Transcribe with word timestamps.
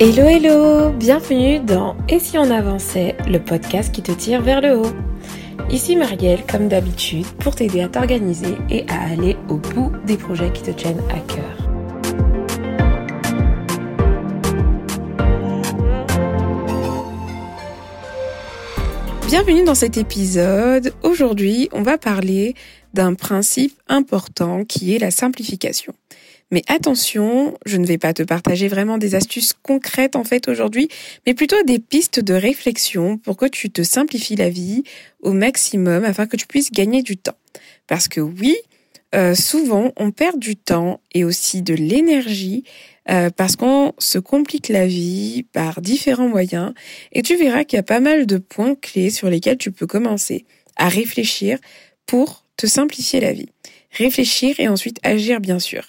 Hello 0.00 0.28
hello, 0.28 0.92
bienvenue 0.92 1.58
dans 1.58 1.96
Et 2.08 2.20
si 2.20 2.38
on 2.38 2.52
avançait, 2.52 3.16
le 3.26 3.40
podcast 3.40 3.92
qui 3.92 4.00
te 4.00 4.12
tire 4.12 4.40
vers 4.42 4.60
le 4.60 4.78
haut. 4.78 4.92
Ici 5.70 5.96
Marielle, 5.96 6.46
comme 6.48 6.68
d'habitude, 6.68 7.26
pour 7.40 7.56
t'aider 7.56 7.80
à 7.80 7.88
t'organiser 7.88 8.54
et 8.70 8.88
à 8.88 9.10
aller 9.10 9.36
au 9.48 9.56
bout 9.56 9.90
des 10.06 10.16
projets 10.16 10.52
qui 10.52 10.62
te 10.62 10.70
tiennent 10.70 11.02
à 11.10 11.18
cœur. 11.18 11.68
Bienvenue 19.26 19.64
dans 19.64 19.74
cet 19.74 19.96
épisode. 19.96 20.94
Aujourd'hui, 21.02 21.68
on 21.72 21.82
va 21.82 21.98
parler 21.98 22.54
d'un 22.94 23.14
principe 23.14 23.76
important 23.88 24.64
qui 24.64 24.94
est 24.94 25.00
la 25.00 25.10
simplification. 25.10 25.92
Mais 26.50 26.62
attention, 26.66 27.58
je 27.66 27.76
ne 27.76 27.86
vais 27.86 27.98
pas 27.98 28.14
te 28.14 28.22
partager 28.22 28.68
vraiment 28.68 28.96
des 28.96 29.14
astuces 29.14 29.52
concrètes 29.52 30.16
en 30.16 30.24
fait 30.24 30.48
aujourd'hui, 30.48 30.88
mais 31.26 31.34
plutôt 31.34 31.62
des 31.64 31.78
pistes 31.78 32.20
de 32.20 32.32
réflexion 32.32 33.18
pour 33.18 33.36
que 33.36 33.46
tu 33.46 33.70
te 33.70 33.82
simplifies 33.82 34.36
la 34.36 34.48
vie 34.48 34.82
au 35.20 35.32
maximum 35.32 36.04
afin 36.04 36.26
que 36.26 36.36
tu 36.36 36.46
puisses 36.46 36.72
gagner 36.72 37.02
du 37.02 37.18
temps. 37.18 37.36
Parce 37.86 38.08
que 38.08 38.20
oui, 38.20 38.56
euh, 39.14 39.34
souvent 39.34 39.92
on 39.96 40.10
perd 40.10 40.38
du 40.38 40.56
temps 40.56 41.00
et 41.12 41.24
aussi 41.24 41.62
de 41.62 41.74
l'énergie 41.74 42.64
euh, 43.10 43.30
parce 43.30 43.56
qu'on 43.56 43.92
se 43.98 44.18
complique 44.18 44.68
la 44.68 44.86
vie 44.86 45.44
par 45.52 45.80
différents 45.80 46.28
moyens 46.28 46.74
et 47.12 47.22
tu 47.22 47.36
verras 47.36 47.64
qu'il 47.64 47.78
y 47.78 47.80
a 47.80 47.82
pas 47.82 48.00
mal 48.00 48.26
de 48.26 48.36
points 48.36 48.74
clés 48.74 49.10
sur 49.10 49.30
lesquels 49.30 49.56
tu 49.56 49.72
peux 49.72 49.86
commencer 49.86 50.44
à 50.76 50.88
réfléchir 50.88 51.58
pour 52.06 52.44
te 52.56 52.66
simplifier 52.66 53.20
la 53.20 53.32
vie. 53.32 53.48
Réfléchir 53.92 54.60
et 54.60 54.68
ensuite 54.68 54.98
agir 55.02 55.40
bien 55.40 55.58
sûr. 55.58 55.84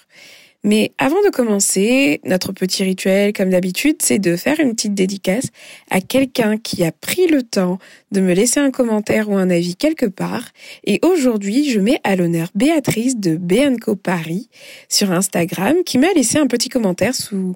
Mais 0.62 0.92
avant 0.98 1.22
de 1.24 1.30
commencer, 1.30 2.20
notre 2.24 2.52
petit 2.52 2.82
rituel, 2.84 3.32
comme 3.32 3.48
d'habitude, 3.48 3.96
c'est 4.02 4.18
de 4.18 4.36
faire 4.36 4.60
une 4.60 4.74
petite 4.74 4.92
dédicace 4.92 5.46
à 5.90 6.02
quelqu'un 6.02 6.58
qui 6.58 6.84
a 6.84 6.92
pris 6.92 7.26
le 7.28 7.42
temps 7.42 7.78
de 8.12 8.20
me 8.20 8.34
laisser 8.34 8.60
un 8.60 8.70
commentaire 8.70 9.30
ou 9.30 9.36
un 9.36 9.48
avis 9.48 9.74
quelque 9.74 10.04
part. 10.04 10.44
Et 10.84 11.00
aujourd'hui, 11.02 11.70
je 11.70 11.80
mets 11.80 11.98
à 12.04 12.14
l'honneur 12.14 12.48
Béatrice 12.54 13.16
de 13.16 13.36
BNCO 13.36 13.96
Paris 13.96 14.50
sur 14.90 15.12
Instagram 15.12 15.76
qui 15.86 15.96
m'a 15.96 16.12
laissé 16.12 16.36
un 16.36 16.46
petit 16.46 16.68
commentaire 16.68 17.14
sous, 17.14 17.54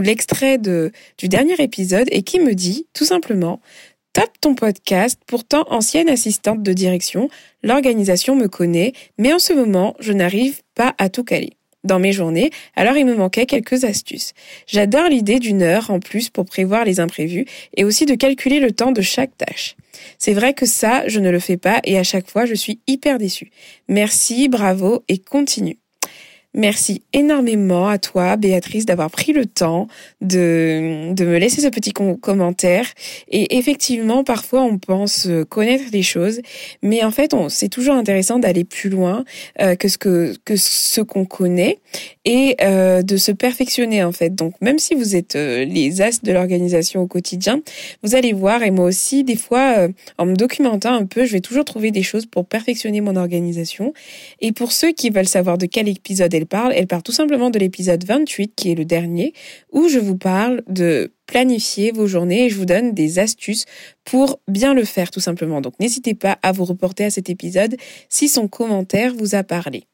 l'extrait 0.00 0.58
du 0.58 1.28
dernier 1.28 1.54
épisode 1.62 2.08
et 2.10 2.22
qui 2.22 2.40
me 2.40 2.54
dit 2.54 2.86
tout 2.94 3.04
simplement 3.04 3.60
Top 4.12 4.30
ton 4.40 4.56
podcast, 4.56 5.20
pourtant 5.24 5.64
ancienne 5.68 6.08
assistante 6.08 6.64
de 6.64 6.72
direction, 6.72 7.30
l'organisation 7.62 8.34
me 8.34 8.48
connaît, 8.48 8.92
mais 9.18 9.32
en 9.32 9.38
ce 9.38 9.52
moment, 9.52 9.94
je 10.00 10.12
n'arrive 10.12 10.62
pas 10.74 10.96
à 10.98 11.08
tout 11.08 11.22
caler 11.22 11.52
dans 11.84 11.98
mes 11.98 12.12
journées, 12.12 12.50
alors 12.76 12.96
il 12.96 13.06
me 13.06 13.14
manquait 13.14 13.46
quelques 13.46 13.84
astuces. 13.84 14.32
J'adore 14.66 15.08
l'idée 15.08 15.38
d'une 15.38 15.62
heure 15.62 15.90
en 15.90 16.00
plus 16.00 16.28
pour 16.28 16.44
prévoir 16.44 16.84
les 16.84 17.00
imprévus 17.00 17.46
et 17.76 17.84
aussi 17.84 18.06
de 18.06 18.14
calculer 18.14 18.60
le 18.60 18.72
temps 18.72 18.92
de 18.92 19.00
chaque 19.00 19.36
tâche. 19.36 19.76
C'est 20.18 20.34
vrai 20.34 20.54
que 20.54 20.66
ça, 20.66 21.04
je 21.06 21.20
ne 21.20 21.30
le 21.30 21.40
fais 21.40 21.56
pas 21.56 21.80
et 21.84 21.98
à 21.98 22.02
chaque 22.02 22.30
fois, 22.30 22.46
je 22.46 22.54
suis 22.54 22.80
hyper 22.86 23.18
déçue. 23.18 23.50
Merci, 23.88 24.48
bravo 24.48 25.04
et 25.08 25.18
continue. 25.18 25.78
Merci 26.52 27.02
énormément 27.12 27.86
à 27.86 27.98
toi, 27.98 28.36
Béatrice, 28.36 28.84
d'avoir 28.84 29.08
pris 29.08 29.32
le 29.32 29.46
temps 29.46 29.86
de, 30.20 31.12
de 31.12 31.24
me 31.24 31.38
laisser 31.38 31.60
ce 31.60 31.68
petit 31.68 31.92
commentaire. 31.92 32.86
Et 33.28 33.56
effectivement, 33.56 34.24
parfois, 34.24 34.62
on 34.62 34.78
pense 34.78 35.28
connaître 35.48 35.84
les 35.92 36.02
choses, 36.02 36.40
mais 36.82 37.04
en 37.04 37.12
fait, 37.12 37.36
c'est 37.50 37.68
toujours 37.68 37.94
intéressant 37.94 38.40
d'aller 38.40 38.64
plus 38.64 38.90
loin 38.90 39.24
euh, 39.60 39.76
que 39.76 39.86
ce 39.86 39.96
que, 39.96 40.34
que 40.44 40.56
ce 40.56 41.00
qu'on 41.00 41.24
connaît 41.24 41.78
et 42.24 42.56
euh, 42.62 43.02
de 43.02 43.16
se 43.16 43.30
perfectionner, 43.30 44.02
en 44.02 44.12
fait. 44.12 44.34
Donc, 44.34 44.54
même 44.60 44.80
si 44.80 44.96
vous 44.96 45.14
êtes 45.14 45.36
euh, 45.36 45.64
les 45.64 46.02
as 46.02 46.20
de 46.20 46.32
l'organisation 46.32 47.02
au 47.02 47.06
quotidien, 47.06 47.60
vous 48.02 48.16
allez 48.16 48.32
voir, 48.32 48.64
et 48.64 48.72
moi 48.72 48.86
aussi, 48.86 49.22
des 49.22 49.36
fois, 49.36 49.86
en 50.18 50.26
me 50.26 50.34
documentant 50.34 50.94
un 50.94 51.06
peu, 51.06 51.26
je 51.26 51.32
vais 51.32 51.40
toujours 51.40 51.64
trouver 51.64 51.92
des 51.92 52.02
choses 52.02 52.26
pour 52.26 52.44
perfectionner 52.44 53.00
mon 53.00 53.14
organisation. 53.14 53.92
Et 54.40 54.50
pour 54.50 54.72
ceux 54.72 54.90
qui 54.90 55.10
veulent 55.10 55.28
savoir 55.28 55.56
de 55.56 55.66
quel 55.66 55.88
épisode 55.88 56.39
elle 56.40 56.46
parle, 56.46 56.72
elle 56.74 56.86
tout 57.02 57.12
simplement 57.12 57.50
de 57.50 57.58
l'épisode 57.58 58.04
28 58.04 58.54
qui 58.56 58.72
est 58.72 58.74
le 58.74 58.84
dernier 58.84 59.32
où 59.72 59.88
je 59.88 59.98
vous 59.98 60.16
parle 60.16 60.62
de 60.68 61.12
planifier 61.26 61.92
vos 61.92 62.06
journées 62.06 62.46
et 62.46 62.50
je 62.50 62.56
vous 62.56 62.64
donne 62.64 62.92
des 62.92 63.18
astuces 63.18 63.64
pour 64.04 64.40
bien 64.48 64.74
le 64.74 64.84
faire 64.84 65.10
tout 65.10 65.20
simplement. 65.20 65.60
Donc 65.60 65.78
n'hésitez 65.78 66.14
pas 66.14 66.38
à 66.42 66.52
vous 66.52 66.64
reporter 66.64 67.04
à 67.04 67.10
cet 67.10 67.30
épisode 67.30 67.76
si 68.08 68.28
son 68.28 68.48
commentaire 68.48 69.14
vous 69.14 69.34
a 69.34 69.42
parlé. 69.42 69.84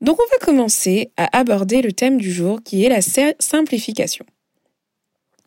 Donc 0.00 0.18
on 0.20 0.30
va 0.32 0.44
commencer 0.44 1.10
à 1.16 1.38
aborder 1.38 1.82
le 1.82 1.92
thème 1.92 2.18
du 2.18 2.32
jour 2.32 2.60
qui 2.64 2.84
est 2.84 2.88
la 2.88 3.00
simplification. 3.38 4.26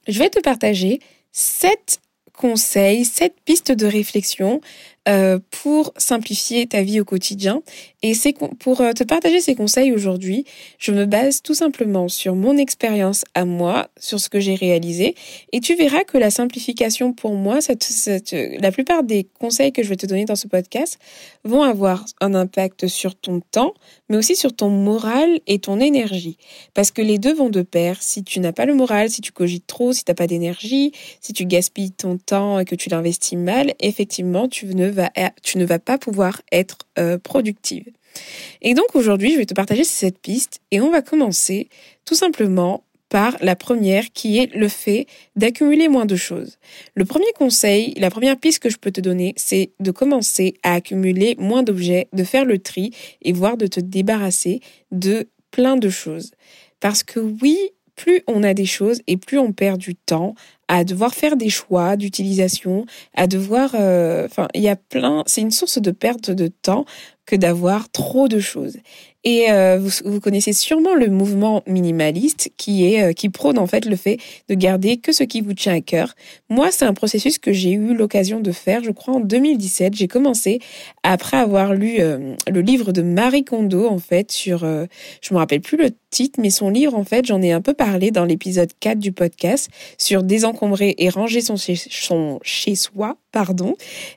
Je 0.07 0.19
vais 0.19 0.30
te 0.30 0.40
partager 0.40 1.00
sept 1.31 2.00
conseils, 2.34 3.03
sept 3.03 3.34
pistes 3.44 3.72
de 3.72 3.86
réflexion 3.86 4.62
euh, 5.07 5.40
pour 5.51 5.94
simplifier 5.97 6.68
ta 6.68 6.81
vie 6.81 7.00
au 7.00 7.06
quotidien. 7.06 7.62
Et 8.03 8.13
c'est 8.13 8.34
pour 8.59 8.81
euh, 8.81 8.91
te 8.91 9.03
partager 9.03 9.40
ces 9.40 9.56
conseils 9.56 9.91
aujourd'hui, 9.91 10.45
je 10.79 10.91
me 10.91 11.06
base 11.06 11.41
tout 11.41 11.53
simplement 11.53 12.07
sur 12.07 12.35
mon 12.35 12.57
expérience 12.57 13.23
à 13.34 13.45
moi, 13.45 13.90
sur 13.97 14.19
ce 14.19 14.29
que 14.29 14.40
j'ai 14.40 14.56
réalisé. 14.56 15.16
Et 15.53 15.59
tu 15.59 15.75
verras 15.75 16.03
que 16.03 16.18
la 16.18 16.29
simplification 16.29 17.13
pour 17.13 17.35
moi, 17.35 17.59
la 18.59 18.72
plupart 18.72 19.03
des 19.03 19.28
conseils 19.40 19.72
que 19.72 19.81
je 19.81 19.90
vais 19.90 19.95
te 19.95 20.06
donner 20.06 20.25
dans 20.25 20.35
ce 20.35 20.47
podcast 20.47 21.00
vont 21.44 21.63
avoir 21.63 22.06
un 22.22 22.34
impact 22.34 22.88
sur 22.88 23.16
ton 23.16 23.39
temps, 23.39 23.74
mais 24.09 24.18
aussi 24.18 24.35
sur 24.35 24.56
ton 24.56 24.69
moral 24.69 25.40
et 25.47 25.59
ton 25.59 25.79
énergie. 25.79 26.38
Parce 26.73 26.91
que 26.91 27.01
les 27.01 27.18
deux 27.18 27.34
vont 27.34 27.50
de 27.50 27.62
pair. 27.62 28.01
Si 28.01 28.23
tu 28.23 28.40
n'as 28.40 28.53
pas 28.53 28.66
le 28.66 28.75
moral, 28.75 29.09
si 29.09 29.22
tu 29.22 29.31
cogites 29.31 29.68
trop, 29.68 29.94
si 29.94 30.03
tu 30.03 30.12
n'as 30.12 30.16
pas 30.16 30.28
d'énergie, 30.28 30.91
si 31.22 31.34
tu 31.34 31.45
gaspilles 31.45 31.91
ton 31.91 32.18
temps 32.18 32.59
et 32.59 32.66
que 32.66 32.75
tu 32.75 32.90
l'investis 32.90 33.38
mal, 33.38 33.73
effectivement, 33.79 34.47
tu 34.47 34.66
ne 34.68 35.66
vas 35.66 35.79
pas 35.79 35.97
pouvoir 35.97 36.41
être 36.51 36.78
euh, 37.00 37.18
productive. 37.18 37.85
Et 38.62 38.73
donc 38.73 38.95
aujourd'hui, 38.95 39.34
je 39.34 39.38
vais 39.38 39.45
te 39.45 39.53
partager 39.53 39.84
cette 39.84 40.19
piste 40.19 40.59
et 40.72 40.81
on 40.81 40.89
va 40.89 41.01
commencer 41.01 41.69
tout 42.06 42.16
simplement 42.16 42.84
par 43.09 43.38
la 43.41 43.56
première 43.56 44.12
qui 44.12 44.38
est 44.38 44.53
le 44.53 44.68
fait 44.68 45.07
d'accumuler 45.35 45.88
moins 45.88 46.06
de 46.06 46.16
choses. 46.16 46.57
Le 46.95 47.06
premier 47.06 47.31
conseil, 47.38 47.94
la 47.97 48.09
première 48.09 48.38
piste 48.38 48.59
que 48.59 48.69
je 48.69 48.78
peux 48.78 48.91
te 48.91 49.01
donner, 49.01 49.34
c'est 49.38 49.72
de 49.79 49.91
commencer 49.91 50.56
à 50.63 50.73
accumuler 50.73 51.35
moins 51.40 51.63
d'objets, 51.63 52.07
de 52.13 52.23
faire 52.23 52.45
le 52.45 52.59
tri 52.59 52.91
et 53.22 53.34
voire 53.34 53.57
de 53.57 53.68
te 53.68 53.79
débarrasser 53.79 54.62
de 54.91 55.28
plein 55.51 55.78
de 55.78 55.90
choses. 55.90 56.31
Parce 56.79 57.03
que 57.03 57.19
oui, 57.19 57.57
plus 57.95 58.22
on 58.28 58.44
a 58.44 58.53
des 58.53 58.66
choses 58.66 59.01
et 59.07 59.18
plus 59.18 59.39
on 59.39 59.51
perd 59.51 59.79
du 59.79 59.95
temps 59.95 60.35
à 60.68 60.84
devoir 60.84 61.13
faire 61.13 61.35
des 61.35 61.50
choix 61.50 61.95
d'utilisation, 61.95 62.85
à 63.13 63.28
devoir, 63.28 63.72
euh, 63.74 64.25
enfin, 64.25 64.47
il 64.53 64.62
y 64.62 64.69
a 64.69 64.75
plein, 64.75 65.24
c'est 65.25 65.41
une 65.41 65.51
source 65.51 65.81
de 65.81 65.91
perte 65.91 66.29
de 66.29 66.47
temps 66.47 66.85
que 67.25 67.35
d'avoir 67.35 67.89
trop 67.89 68.28
de 68.28 68.39
choses. 68.39 68.78
Et 69.29 69.51
euh, 69.51 69.77
vous, 70.05 70.21
connaissez 70.21 70.53
sûrement 70.53 70.95
le 70.95 71.07
mouvement 71.07 71.61
minimaliste 71.67 72.49
qui 72.55 72.85
est 72.85 73.03
euh, 73.03 73.11
qui 73.11 73.27
prône 73.27 73.59
en 73.59 73.67
fait 73.67 73.83
le 73.83 73.97
fait 73.97 74.19
de 74.47 74.55
garder 74.55 74.95
que 74.95 75.11
ce 75.11 75.25
qui 75.25 75.41
vous 75.41 75.53
tient 75.53 75.73
à 75.73 75.81
cœur. 75.81 76.15
Moi, 76.49 76.71
c'est 76.71 76.85
un 76.85 76.93
processus 76.93 77.38
que 77.38 77.51
j'ai 77.51 77.71
eu 77.71 77.93
l'occasion 77.93 78.39
de 78.39 78.53
faire, 78.53 78.85
je 78.85 78.91
crois 78.91 79.15
en 79.15 79.19
2017. 79.19 79.95
J'ai 79.95 80.07
commencé 80.07 80.59
après 81.03 81.35
avoir 81.35 81.73
lu 81.73 81.97
euh, 81.99 82.35
le 82.49 82.61
livre 82.61 82.93
de 82.93 83.01
Marie 83.01 83.43
Kondo 83.43 83.89
en 83.89 83.99
fait 83.99 84.31
sur 84.31 84.59
je 84.59 85.33
me 85.33 85.38
rappelle 85.39 85.59
plus 85.59 85.75
le 85.75 85.89
titre 86.09 86.39
mais 86.41 86.49
son 86.49 86.69
livre 86.69 86.95
en 86.95 87.03
fait, 87.03 87.25
j'en 87.25 87.41
ai 87.41 87.51
un 87.51 87.59
peu 87.59 87.73
parlé 87.73 88.11
dans 88.11 88.23
l'épisode 88.23 88.71
4 88.79 88.97
du 88.97 89.11
podcast 89.11 89.69
sur 89.97 90.23
désencombrer 90.23 90.95
et 90.99 91.09
ranger 91.09 91.41
son 91.41 91.57
son 91.57 92.39
chez 92.44 92.75
soi, 92.75 93.17
pardon. 93.33 93.75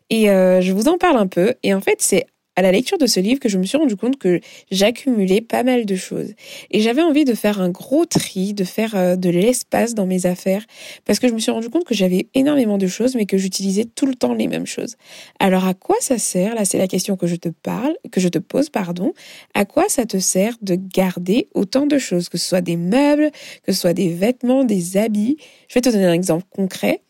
Et 0.09 0.27
je 0.27 0.73
vous 0.73 0.87
en 0.87 0.99
parle 0.99 1.17
un 1.17 1.27
peu 1.27 1.55
et 1.65 1.75
en 1.75 1.81
fait, 1.81 1.97
c'est 1.99 2.27
à 2.61 2.63
la 2.63 2.73
lecture 2.73 2.99
de 2.99 3.07
ce 3.07 3.21
livre 3.21 3.41
que 3.41 3.49
je 3.49 3.57
me 3.57 3.65
suis 3.65 3.79
rendu 3.79 3.97
compte 3.97 4.19
que 4.19 4.39
j'accumulais 4.71 5.41
pas 5.41 5.63
mal 5.63 5.87
de 5.87 5.97
choses. 5.97 6.35
Et 6.71 6.81
j'avais 6.81 7.01
envie 7.01 7.25
de 7.25 7.33
faire 7.33 7.59
un 7.59 7.71
gros 7.71 8.05
tri, 8.05 8.53
de 8.53 8.65
faire 8.65 8.95
euh, 8.95 9.17
de 9.17 9.31
l'espace 9.31 9.95
dans 9.95 10.05
mes 10.05 10.27
affaires, 10.27 10.67
parce 11.07 11.19
que 11.19 11.27
je 11.27 11.33
me 11.33 11.39
suis 11.39 11.51
rendu 11.51 11.71
compte 11.71 11.85
que 11.85 11.95
j'avais 11.95 12.29
énormément 12.35 12.77
de 12.77 12.87
choses, 12.87 13.15
mais 13.15 13.25
que 13.25 13.39
j'utilisais 13.39 13.87
tout 13.87 14.05
le 14.05 14.15
temps 14.15 14.35
les 14.35 14.47
mêmes 14.47 14.67
choses. 14.67 14.97
Alors 15.39 15.67
à 15.67 15.73
quoi 15.73 15.97
ça 16.01 16.19
sert? 16.19 16.55
Là, 16.55 16.67
c'est 16.67 16.77
la 16.77 16.87
question 16.87 17.17
que 17.17 17.27
je 17.27 17.37
te 17.37 17.49
parle, 17.49 17.97
que 18.13 18.21
je 18.21 18.29
te 18.29 18.39
pose, 18.39 18.69
pardon. 18.69 19.15
À 19.55 19.65
quoi 19.65 19.89
ça 19.89 20.05
te 20.05 20.19
sert 20.19 20.57
de 20.61 20.75
garder 20.75 21.49
autant 21.55 21.87
de 21.87 21.97
choses, 21.97 22.29
que 22.29 22.37
ce 22.37 22.47
soit 22.47 22.61
des 22.61 22.77
meubles, 22.77 23.31
que 23.65 23.73
ce 23.73 23.81
soit 23.81 23.95
des 23.95 24.11
vêtements, 24.11 24.65
des 24.65 24.99
habits? 24.99 25.39
Je 25.69 25.75
vais 25.75 25.81
te 25.81 25.89
donner 25.89 26.05
un 26.05 26.13
exemple 26.13 26.45
concret. 26.51 27.01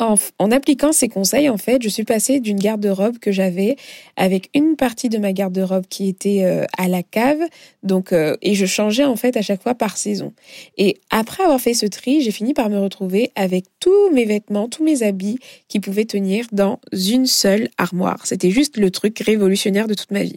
En, 0.00 0.16
appliquant 0.52 0.92
ces 0.92 1.08
conseils, 1.08 1.48
en 1.48 1.56
fait, 1.56 1.82
je 1.82 1.88
suis 1.88 2.04
passée 2.04 2.38
d'une 2.38 2.60
garde-robe 2.60 3.18
que 3.18 3.32
j'avais 3.32 3.74
avec 4.16 4.48
une 4.54 4.76
partie 4.76 5.08
de 5.08 5.18
ma 5.18 5.32
garde-robe 5.32 5.86
qui 5.88 6.08
était 6.08 6.44
euh, 6.44 6.64
à 6.78 6.86
la 6.86 7.02
cave, 7.02 7.40
donc 7.82 8.12
euh, 8.12 8.36
et 8.40 8.54
je 8.54 8.64
changeais 8.64 9.04
en 9.04 9.16
fait 9.16 9.36
à 9.36 9.42
chaque 9.42 9.60
fois 9.60 9.74
par 9.74 9.96
saison. 9.96 10.32
Et 10.76 10.98
après 11.10 11.42
avoir 11.42 11.60
fait 11.60 11.74
ce 11.74 11.84
tri, 11.86 12.22
j'ai 12.22 12.30
fini 12.30 12.54
par 12.54 12.70
me 12.70 12.78
retrouver 12.78 13.32
avec 13.34 13.64
tous 13.80 14.10
mes 14.12 14.24
vêtements, 14.24 14.68
tous 14.68 14.84
mes 14.84 15.02
habits 15.02 15.40
qui 15.66 15.80
pouvaient 15.80 16.04
tenir 16.04 16.46
dans 16.52 16.78
une 16.92 17.26
seule 17.26 17.68
armoire. 17.76 18.24
C'était 18.24 18.50
juste 18.50 18.76
le 18.76 18.92
truc 18.92 19.18
révolutionnaire 19.18 19.88
de 19.88 19.94
toute 19.94 20.12
ma 20.12 20.22
vie. 20.22 20.36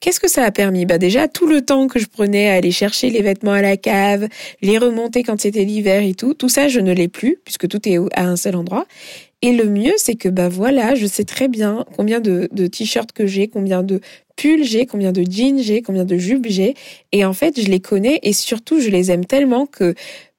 Qu'est-ce 0.00 0.18
que 0.18 0.28
ça 0.28 0.42
a 0.42 0.50
permis? 0.50 0.84
Bah 0.84 0.98
déjà 0.98 1.28
tout 1.28 1.46
le 1.46 1.64
temps 1.64 1.86
que 1.86 2.00
je 2.00 2.06
prenais 2.06 2.48
à 2.48 2.54
aller 2.54 2.72
chercher 2.72 3.10
les 3.10 3.22
vêtements 3.22 3.52
à 3.52 3.62
la 3.62 3.76
cave, 3.76 4.26
les 4.62 4.78
remonter 4.78 5.22
quand 5.22 5.40
c'était 5.40 5.64
l'hiver 5.64 6.02
et 6.02 6.14
tout, 6.14 6.34
tout 6.34 6.48
ça 6.48 6.66
je 6.66 6.80
ne 6.80 6.92
l'ai 6.92 7.08
plus 7.08 7.38
puisque 7.44 7.68
tout 7.68 7.88
est 7.88 7.98
à 8.14 8.24
un 8.24 8.36
seul 8.36 8.56
endroit. 8.56 8.84
Et 9.42 9.52
le 9.52 9.66
mieux, 9.66 9.92
c'est 9.96 10.14
que 10.14 10.28
bah 10.28 10.48
voilà, 10.48 10.94
je 10.94 11.06
sais 11.06 11.24
très 11.24 11.48
bien 11.48 11.84
combien 11.96 12.20
de, 12.20 12.48
t-shirts 12.66 13.12
que 13.12 13.26
j'ai, 13.26 13.48
combien 13.48 13.82
de 13.82 14.00
pulls 14.36 14.64
j'ai, 14.64 14.86
combien 14.86 15.12
de 15.12 15.22
jeans 15.28 15.60
j'ai, 15.60 15.82
combien 15.82 16.04
de 16.04 16.16
jupes 16.16 16.46
j'ai. 16.48 16.74
Et 17.12 17.24
en 17.24 17.32
fait, 17.32 17.60
je 17.60 17.68
les 17.68 17.80
connais 17.80 18.18
et 18.22 18.32
surtout, 18.32 18.80
je 18.80 18.88
les 18.88 19.10
aime 19.10 19.24
tellement 19.24 19.66
que 19.66 19.94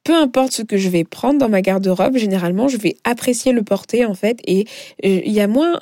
peu 0.08 0.16
importe 0.16 0.54
ce 0.54 0.62
que 0.62 0.78
je 0.78 0.88
vais 0.88 1.04
prendre 1.04 1.38
dans 1.38 1.50
ma 1.50 1.62
garde-robe, 1.62 2.16
généralement, 2.16 2.70
je 2.70 2.78
vais 2.78 2.96
apprécier 3.04 3.52
le 3.52 3.62
porter, 3.62 4.06
en 4.06 4.14
fait, 4.14 4.40
et 4.48 4.62
euh, 5.04 5.20
il 5.26 5.34
y 5.34 5.42
a 5.42 5.50
moins 5.50 5.82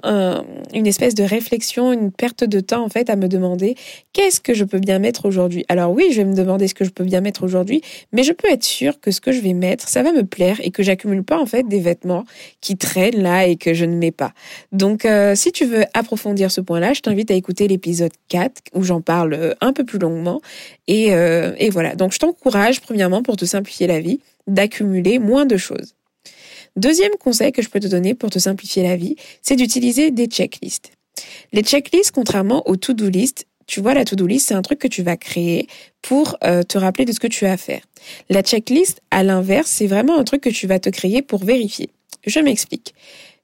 une 0.73 0.87
espèce 0.87 1.13
de 1.13 1.23
réflexion, 1.23 1.93
une 1.93 2.11
perte 2.11 2.43
de 2.43 2.59
temps, 2.59 2.83
en 2.83 2.89
fait, 2.89 3.11
à 3.11 3.17
me 3.17 3.27
demander 3.27 3.75
qu'est-ce 4.13 4.41
que 4.41 4.55
je 4.55 4.63
peux 4.63 4.79
bien 4.79 4.97
mettre 4.97 5.25
aujourd'hui. 5.25 5.63
Alors 5.69 5.91
oui, 5.91 6.07
je 6.09 6.17
vais 6.17 6.25
me 6.25 6.33
demander 6.33 6.67
ce 6.67 6.73
que 6.73 6.85
je 6.85 6.89
peux 6.89 7.03
bien 7.03 7.21
mettre 7.21 7.43
aujourd'hui, 7.43 7.81
mais 8.13 8.23
je 8.23 8.31
peux 8.31 8.51
être 8.51 8.63
sûre 8.63 8.99
que 8.99 9.11
ce 9.11 9.21
que 9.21 9.31
je 9.31 9.41
vais 9.41 9.53
mettre, 9.53 9.87
ça 9.87 10.01
va 10.01 10.11
me 10.11 10.23
plaire 10.23 10.59
et 10.63 10.71
que 10.71 10.81
j'accumule 10.81 11.21
pas, 11.23 11.39
en 11.39 11.45
fait, 11.45 11.67
des 11.67 11.79
vêtements 11.79 12.25
qui 12.61 12.77
traînent 12.77 13.21
là 13.21 13.45
et 13.45 13.57
que 13.57 13.75
je 13.75 13.85
ne 13.85 13.95
mets 13.95 14.09
pas. 14.09 14.33
Donc, 14.71 15.05
euh, 15.05 15.35
si 15.35 15.51
tu 15.51 15.65
veux 15.65 15.83
approfondir 15.93 16.49
ce 16.49 16.61
point-là, 16.61 16.93
je 16.93 17.01
t'invite 17.01 17.29
à 17.29 17.35
écouter 17.35 17.67
l'épisode 17.67 18.13
4 18.29 18.63
où 18.73 18.81
j'en 18.81 19.01
parle 19.01 19.35
euh, 19.35 19.53
un 19.61 19.71
peu 19.71 19.83
plus 19.83 19.99
longuement. 19.99 20.41
Et, 20.87 21.07
et 21.07 21.69
voilà. 21.71 21.95
Donc, 21.95 22.13
je 22.13 22.19
t'encourage, 22.19 22.79
premièrement, 22.79 23.23
pour 23.23 23.37
te 23.37 23.45
simplifier 23.45 23.87
la 23.87 23.99
vie 23.99 24.14
d'accumuler 24.47 25.19
moins 25.19 25.45
de 25.45 25.57
choses. 25.57 25.95
Deuxième 26.75 27.13
conseil 27.19 27.51
que 27.51 27.61
je 27.61 27.69
peux 27.69 27.79
te 27.79 27.87
donner 27.87 28.15
pour 28.15 28.29
te 28.29 28.39
simplifier 28.39 28.83
la 28.83 28.97
vie, 28.97 29.15
c'est 29.41 29.55
d'utiliser 29.55 30.11
des 30.11 30.27
checklists. 30.27 30.91
Les 31.53 31.63
checklists, 31.63 32.11
contrairement 32.11 32.67
aux 32.67 32.75
to-do 32.75 33.07
list, 33.07 33.45
tu 33.67 33.81
vois, 33.81 33.93
la 33.93 34.05
to-do 34.05 34.27
list, 34.27 34.47
c'est 34.47 34.53
un 34.53 34.61
truc 34.61 34.79
que 34.79 34.87
tu 34.87 35.01
vas 35.01 35.17
créer 35.17 35.67
pour 36.01 36.37
euh, 36.43 36.63
te 36.63 36.77
rappeler 36.77 37.05
de 37.05 37.11
ce 37.11 37.19
que 37.19 37.27
tu 37.27 37.45
as 37.45 37.53
à 37.53 37.57
faire. 37.57 37.81
La 38.29 38.43
checklist, 38.43 39.01
à 39.09 39.23
l'inverse, 39.23 39.69
c'est 39.69 39.87
vraiment 39.87 40.19
un 40.19 40.23
truc 40.23 40.41
que 40.41 40.49
tu 40.49 40.67
vas 40.67 40.79
te 40.79 40.89
créer 40.89 41.21
pour 41.21 41.43
vérifier. 41.43 41.89
Je 42.25 42.39
m'explique. 42.39 42.93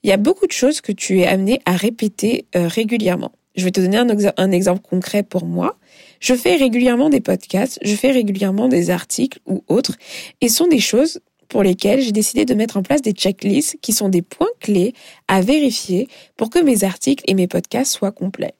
Il 0.03 0.09
y 0.09 0.13
a 0.13 0.17
beaucoup 0.17 0.47
de 0.47 0.51
choses 0.51 0.81
que 0.81 0.91
tu 0.91 1.19
es 1.19 1.27
amené 1.27 1.61
à 1.65 1.75
répéter 1.75 2.45
euh, 2.55 2.67
régulièrement. 2.67 3.31
Je 3.55 3.63
vais 3.63 3.71
te 3.71 3.81
donner 3.81 3.97
un, 3.97 4.07
un 4.37 4.51
exemple 4.51 4.81
concret 4.81 5.23
pour 5.23 5.45
moi. 5.45 5.77
Je 6.21 6.35
fais 6.35 6.55
régulièrement 6.55 7.09
des 7.09 7.19
podcasts, 7.19 7.79
je 7.81 7.95
fais 7.95 8.11
régulièrement 8.11 8.69
des 8.69 8.91
articles 8.91 9.39
ou 9.47 9.63
autres, 9.67 9.97
et 10.39 10.49
sont 10.49 10.67
des 10.67 10.79
choses 10.79 11.19
pour 11.49 11.63
lesquelles 11.63 12.01
j'ai 12.01 12.13
décidé 12.13 12.45
de 12.45 12.53
mettre 12.53 12.77
en 12.77 12.83
place 12.83 13.01
des 13.01 13.11
checklists 13.11 13.77
qui 13.81 13.91
sont 13.91 14.07
des 14.07 14.21
points 14.21 14.47
clés 14.59 14.93
à 15.27 15.41
vérifier 15.41 16.07
pour 16.37 16.49
que 16.49 16.59
mes 16.59 16.83
articles 16.85 17.25
et 17.27 17.33
mes 17.33 17.47
podcasts 17.47 17.91
soient 17.91 18.11
complets. 18.11 18.53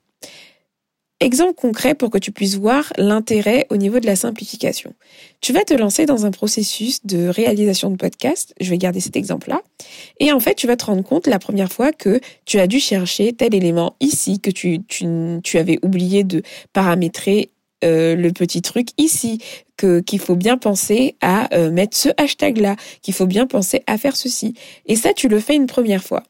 Exemple 1.22 1.54
concret 1.54 1.94
pour 1.94 2.10
que 2.10 2.18
tu 2.18 2.32
puisses 2.32 2.56
voir 2.56 2.92
l'intérêt 2.98 3.66
au 3.70 3.76
niveau 3.76 4.00
de 4.00 4.06
la 4.06 4.16
simplification. 4.16 4.92
Tu 5.40 5.52
vas 5.52 5.62
te 5.62 5.72
lancer 5.72 6.04
dans 6.04 6.26
un 6.26 6.32
processus 6.32 7.06
de 7.06 7.28
réalisation 7.28 7.90
de 7.90 7.96
podcast. 7.96 8.52
Je 8.60 8.68
vais 8.68 8.76
garder 8.76 8.98
cet 8.98 9.14
exemple-là. 9.14 9.62
Et 10.18 10.32
en 10.32 10.40
fait, 10.40 10.56
tu 10.56 10.66
vas 10.66 10.76
te 10.76 10.84
rendre 10.84 11.04
compte 11.04 11.28
la 11.28 11.38
première 11.38 11.70
fois 11.72 11.92
que 11.92 12.20
tu 12.44 12.58
as 12.58 12.66
dû 12.66 12.80
chercher 12.80 13.32
tel 13.32 13.54
élément 13.54 13.94
ici, 14.00 14.40
que 14.40 14.50
tu, 14.50 14.80
tu, 14.88 15.58
avais 15.58 15.78
oublié 15.82 16.24
de 16.24 16.42
paramétrer 16.72 17.50
euh, 17.84 18.16
le 18.16 18.32
petit 18.32 18.60
truc 18.60 18.88
ici, 18.98 19.38
que 19.76 20.00
qu'il 20.00 20.18
faut 20.18 20.36
bien 20.36 20.56
penser 20.58 21.14
à 21.20 21.54
euh, 21.54 21.70
mettre 21.70 21.96
ce 21.96 22.08
hashtag 22.16 22.58
là, 22.58 22.74
qu'il 23.00 23.14
faut 23.14 23.26
bien 23.26 23.46
penser 23.46 23.84
à 23.86 23.96
faire 23.96 24.16
ceci. 24.16 24.54
Et 24.86 24.96
ça, 24.96 25.12
tu 25.12 25.28
le 25.28 25.38
fais 25.38 25.54
une 25.54 25.66
première 25.66 26.02
fois. 26.02 26.24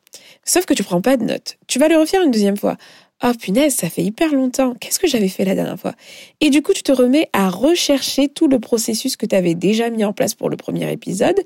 Sauf 0.44 0.66
que 0.66 0.74
tu 0.74 0.82
prends 0.82 1.00
pas 1.00 1.16
de 1.16 1.24
notes. 1.24 1.56
Tu 1.66 1.78
vas 1.78 1.88
le 1.88 1.96
refaire 1.96 2.22
une 2.22 2.30
deuxième 2.30 2.56
fois. 2.56 2.76
Oh 3.24 3.32
punaise, 3.38 3.76
ça 3.76 3.88
fait 3.88 4.02
hyper 4.02 4.34
longtemps. 4.34 4.74
Qu'est-ce 4.80 4.98
que 4.98 5.06
j'avais 5.06 5.28
fait 5.28 5.44
la 5.44 5.54
dernière 5.54 5.78
fois? 5.78 5.94
Et 6.40 6.50
du 6.50 6.60
coup, 6.60 6.72
tu 6.72 6.82
te 6.82 6.90
remets 6.90 7.28
à 7.32 7.50
rechercher 7.50 8.28
tout 8.28 8.48
le 8.48 8.58
processus 8.58 9.16
que 9.16 9.26
tu 9.26 9.36
avais 9.36 9.54
déjà 9.54 9.90
mis 9.90 10.04
en 10.04 10.12
place 10.12 10.34
pour 10.34 10.50
le 10.50 10.56
premier 10.56 10.90
épisode 10.90 11.40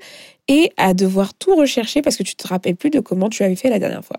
et 0.47 0.71
à 0.77 0.95
devoir 0.95 1.35
tout 1.35 1.55
rechercher 1.55 2.01
parce 2.01 2.17
que 2.17 2.23
tu 2.23 2.35
te 2.35 2.47
rappelles 2.47 2.75
plus 2.75 2.89
de 2.89 2.99
comment 2.99 3.29
tu 3.29 3.43
avais 3.43 3.55
fait 3.55 3.69
la 3.69 3.77
dernière 3.77 4.03
fois. 4.03 4.17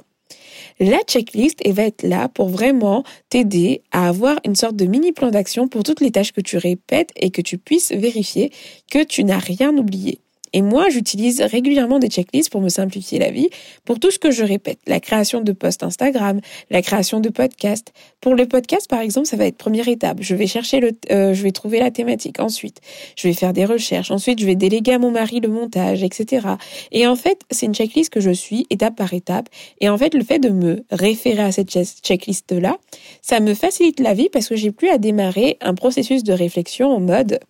La 0.79 0.99
checklist 1.01 1.67
va 1.67 1.83
être 1.83 2.05
là 2.05 2.29
pour 2.29 2.49
vraiment 2.49 3.03
t'aider 3.29 3.83
à 3.91 4.09
avoir 4.09 4.39
une 4.45 4.55
sorte 4.55 4.77
de 4.77 4.85
mini 4.85 5.11
plan 5.11 5.31
d'action 5.31 5.67
pour 5.67 5.83
toutes 5.83 6.01
les 6.01 6.13
tâches 6.13 6.33
que 6.33 6.41
tu 6.41 6.59
répètes 6.59 7.11
et 7.17 7.31
que 7.31 7.43
tu 7.43 7.59
puisses 7.59 7.91
vérifier 7.91 8.53
que 8.89 9.03
tu 9.03 9.25
n'as 9.25 9.39
rien 9.39 9.77
oublié. 9.77 10.21
Et 10.53 10.63
moi, 10.63 10.89
j'utilise 10.89 11.41
régulièrement 11.41 11.99
des 11.99 12.09
checklists 12.09 12.51
pour 12.51 12.61
me 12.61 12.69
simplifier 12.69 13.19
la 13.19 13.31
vie, 13.31 13.49
pour 13.85 13.99
tout 13.99 14.11
ce 14.11 14.19
que 14.19 14.31
je 14.31 14.45
répète. 14.45 14.79
La 14.87 15.01
création 15.01 15.41
de 15.41 15.53
posts 15.53 15.83
Instagram, 15.83 16.41
la 16.71 16.83
création 16.83 17.21
de 17.21 17.29
podcasts. 17.29 17.93
Pour 18.21 18.35
le 18.35 18.47
podcast, 18.47 18.89
par 18.89 19.01
exemple, 19.01 19.27
ça 19.27 19.37
va 19.37 19.47
être 19.47 19.57
première 19.57 19.89
étape. 19.89 20.19
Je 20.21 20.35
vais 20.35 20.47
chercher 20.47 20.81
le, 20.81 20.93
euh, 21.11 21.35
je 21.35 21.43
vais 21.43 21.53
trouver 21.53 21.81
la 21.81 21.91
thématique. 21.91 22.41
Ensuite, 22.41 22.81
je 23.17 23.29
vais 23.29 23.35
faire 23.35 23.53
des 23.53 23.65
recherches. 23.65 24.11
Ensuite, 24.11 24.41
je 24.41 24.47
vais 24.47 24.57
déléguer 24.57 24.93
à 24.93 24.99
mon 24.99 25.11
mari 25.11 25.41
le 25.41 25.49
montage, 25.49 26.03
etc. 26.03 26.47
Et 26.93 27.07
en 27.07 27.17
fait, 27.17 27.41
c'est 27.51 27.67
une 27.67 27.75
checklist 27.75 28.11
que 28.11 28.21
je 28.21 28.31
suis 28.31 28.67
étape 28.71 28.97
par 28.97 29.13
étape. 29.15 29.49
Et 29.81 29.89
en 29.89 29.99
fait, 29.99 30.15
le 30.15 30.25
fait 30.25 30.39
de 30.39 30.51
me 30.51 30.85
référer 30.91 31.43
à 31.43 31.53
cette 31.53 31.71
checklist-là, 31.71 32.79
ça 33.23 33.41
me 33.41 33.55
facilite 33.55 34.01
la 34.01 34.15
vie 34.15 34.29
parce 34.31 34.49
que 34.49 34.57
j'ai 34.57 34.71
plus 34.71 34.89
à 34.89 34.99
démarrer 34.99 35.57
un 35.61 35.75
processus 35.75 36.25
de 36.25 36.33
réflexion 36.33 36.91
en 36.91 37.01
mode 37.01 37.41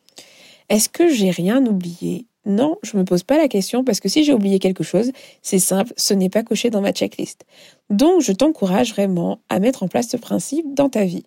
est-ce 0.69 0.91
que 0.91 1.09
j'ai 1.09 1.31
rien 1.31 1.65
oublié? 1.65 2.27
Non, 2.49 2.79
je 2.83 2.97
me 2.97 3.05
pose 3.05 3.23
pas 3.23 3.37
la 3.37 3.47
question 3.47 3.85
parce 3.85 4.01
que 4.01 4.09
si 4.09 4.25
j'ai 4.25 4.33
oublié 4.33 4.59
quelque 4.59 4.83
chose, 4.83 5.13
c'est 5.43 5.59
simple, 5.59 5.93
ce 5.97 6.15
n'est 6.15 6.31
pas 6.31 6.43
coché 6.43 6.71
dans 6.71 6.81
ma 6.81 6.93
checklist. 6.93 7.45
Donc, 7.91 8.23
je 8.23 8.33
t'encourage 8.33 8.93
vraiment 8.93 9.41
à 9.49 9.61
mettre 9.61 9.83
en 9.83 9.89
place 9.89 10.09
ce 10.09 10.17
principe 10.17 10.75
dans 10.75 10.89
ta 10.89 11.05
vie. 11.05 11.25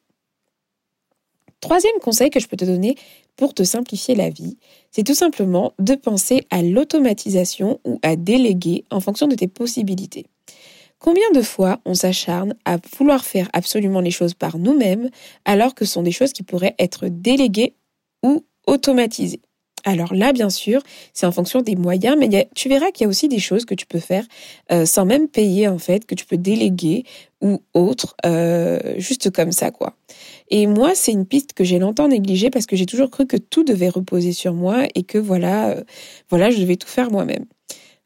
Troisième 1.59 1.99
conseil 2.01 2.31
que 2.31 2.39
je 2.39 2.47
peux 2.47 2.57
te 2.57 2.65
donner 2.65 2.95
pour 3.37 3.53
te 3.53 3.63
simplifier 3.63 4.15
la 4.15 4.31
vie, 4.31 4.57
c'est 4.89 5.03
tout 5.03 5.13
simplement 5.13 5.73
de 5.77 5.93
penser 5.93 6.41
à 6.49 6.63
l'automatisation 6.63 7.79
ou 7.85 7.99
à 8.01 8.15
déléguer 8.15 8.83
en 8.89 8.99
fonction 8.99 9.27
de 9.27 9.35
tes 9.35 9.47
possibilités. 9.47 10.25
Combien 10.97 11.29
de 11.33 11.41
fois 11.41 11.79
on 11.85 11.93
s'acharne 11.93 12.55
à 12.65 12.77
vouloir 12.97 13.23
faire 13.23 13.47
absolument 13.53 14.01
les 14.01 14.11
choses 14.11 14.33
par 14.33 14.57
nous-mêmes 14.57 15.09
alors 15.45 15.75
que 15.75 15.85
ce 15.85 15.93
sont 15.93 16.03
des 16.03 16.11
choses 16.11 16.33
qui 16.33 16.43
pourraient 16.43 16.75
être 16.79 17.07
déléguées 17.07 17.75
ou 18.23 18.43
automatisées? 18.65 19.41
Alors 19.83 20.13
là, 20.13 20.33
bien 20.33 20.49
sûr, 20.49 20.81
c'est 21.13 21.25
en 21.25 21.31
fonction 21.31 21.61
des 21.61 21.75
moyens, 21.75 22.15
mais 22.19 22.49
tu 22.55 22.69
verras 22.69 22.91
qu'il 22.91 23.05
y 23.05 23.07
a 23.07 23.09
aussi 23.09 23.27
des 23.27 23.39
choses 23.39 23.65
que 23.65 23.75
tu 23.75 23.85
peux 23.85 23.99
faire 23.99 24.25
euh, 24.71 24.85
sans 24.85 25.05
même 25.05 25.27
payer, 25.27 25.67
en 25.67 25.77
fait, 25.77 26.05
que 26.05 26.15
tu 26.15 26.25
peux 26.25 26.37
déléguer 26.37 27.03
ou 27.41 27.61
autre, 27.73 28.15
euh, 28.25 28.79
juste 28.97 29.31
comme 29.31 29.51
ça, 29.51 29.71
quoi. 29.71 29.95
Et 30.49 30.67
moi, 30.67 30.91
c'est 30.93 31.11
une 31.11 31.25
piste 31.25 31.53
que 31.53 31.63
j'ai 31.63 31.79
longtemps 31.79 32.07
négligée 32.07 32.49
parce 32.49 32.65
que 32.65 32.75
j'ai 32.75 32.85
toujours 32.85 33.09
cru 33.09 33.25
que 33.25 33.37
tout 33.37 33.63
devait 33.63 33.89
reposer 33.89 34.33
sur 34.33 34.53
moi 34.53 34.83
et 34.95 35.03
que 35.03 35.17
voilà, 35.17 35.69
euh, 35.69 35.83
voilà, 36.29 36.51
je 36.51 36.59
devais 36.59 36.75
tout 36.75 36.89
faire 36.89 37.09
moi-même. 37.09 37.45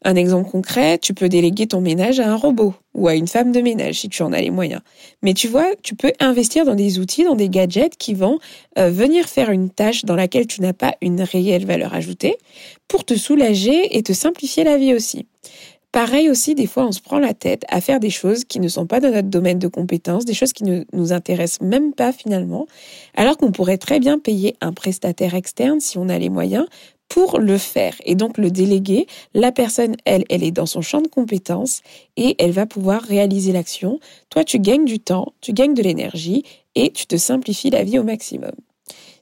Un 0.08 0.14
exemple 0.14 0.52
concret, 0.52 1.00
tu 1.00 1.16
peux 1.16 1.30
déléguer 1.30 1.66
ton 1.66 1.82
ménage 1.82 2.20
à 2.20 2.30
un 2.30 2.36
robot 2.36 2.76
ou 2.94 3.08
à 3.08 3.16
une 3.16 3.28
femme 3.28 3.52
de 3.52 3.60
ménage 3.60 4.02
si 4.02 4.08
tu 4.08 4.22
en 4.22 4.34
as 4.34 4.40
les 4.40 4.52
moyens. 4.52 4.82
Mais 5.24 5.34
tu 5.34 5.48
vois, 5.48 5.66
tu 5.82 5.96
peux 5.96 6.14
investir 6.20 6.64
dans 6.64 6.76
des 6.76 7.00
outils, 7.00 7.24
dans 7.24 7.34
des 7.34 7.50
gadgets 7.50 7.98
qui 7.98 8.14
vont 8.14 8.38
euh, 8.78 8.92
venir 8.92 9.26
faire 9.26 9.50
une 9.50 9.72
tâche 9.72 10.06
dans 10.06 10.16
laquelle 10.16 10.46
tu 10.46 10.62
n'as 10.62 10.74
pas 10.74 10.94
une 11.02 11.24
réelle 11.24 11.66
valeur 11.66 11.96
ajoutée 11.96 12.38
pour 12.88 13.04
te 13.04 13.16
soulager 13.16 13.98
et 13.98 14.04
te 14.04 14.14
simplifier 14.14 14.64
la 14.64 14.78
vie 14.78 14.94
aussi. 14.94 15.26
Pareil 15.92 16.30
aussi, 16.30 16.56
des 16.56 16.68
fois, 16.68 16.86
on 16.86 16.92
se 16.92 17.00
prend 17.00 17.20
la 17.20 17.34
tête 17.34 17.64
à 17.70 17.80
faire 17.80 18.02
des 18.02 18.10
choses 18.10 18.44
qui 18.44 18.60
ne 18.60 18.68
sont 18.68 18.86
pas 18.86 19.00
dans 19.00 19.12
notre 19.12 19.30
domaine 19.30 19.60
de 19.60 19.70
compétences, 19.70 20.26
des 20.26 20.34
choses 20.34 20.52
qui 20.52 20.66
ne 20.66 20.84
nous 20.92 21.14
intéressent 21.14 21.66
même 21.66 21.94
pas 21.94 22.12
finalement, 22.12 22.68
alors 23.16 23.38
qu'on 23.38 23.54
pourrait 23.54 23.78
très 23.78 24.02
bien 24.02 24.20
payer 24.20 24.58
un 24.60 24.74
prestataire 24.74 25.36
externe 25.36 25.80
si 25.80 25.98
on 25.98 26.10
a 26.10 26.20
les 26.20 26.30
moyens 26.30 26.68
pour 27.10 27.40
le 27.40 27.58
faire 27.58 27.96
et 28.06 28.16
donc 28.16 28.38
le 28.38 28.52
déléguer. 28.52 29.08
La 29.34 29.52
personne, 29.52 29.96
elle, 30.06 30.26
elle 30.30 30.44
est 30.44 30.52
dans 30.52 30.66
son 30.66 30.82
champ 30.82 31.02
de 31.02 31.08
compétences 31.08 31.82
et 32.18 32.36
elle 32.40 32.52
va 32.52 32.66
pouvoir 32.66 33.02
réaliser 33.02 33.52
l'action. 33.52 34.00
Toi, 34.30 34.44
tu 34.44 34.60
gagnes 34.60 34.86
du 34.86 35.00
temps, 35.00 35.34
tu 35.42 35.54
gagnes 35.54 35.74
de 35.74 35.84
l'énergie 35.84 36.44
et 36.76 36.92
tu 36.92 37.06
te 37.08 37.18
simplifies 37.18 37.70
la 37.70 37.84
vie 37.84 38.00
au 38.00 38.04
maximum. 38.04 38.52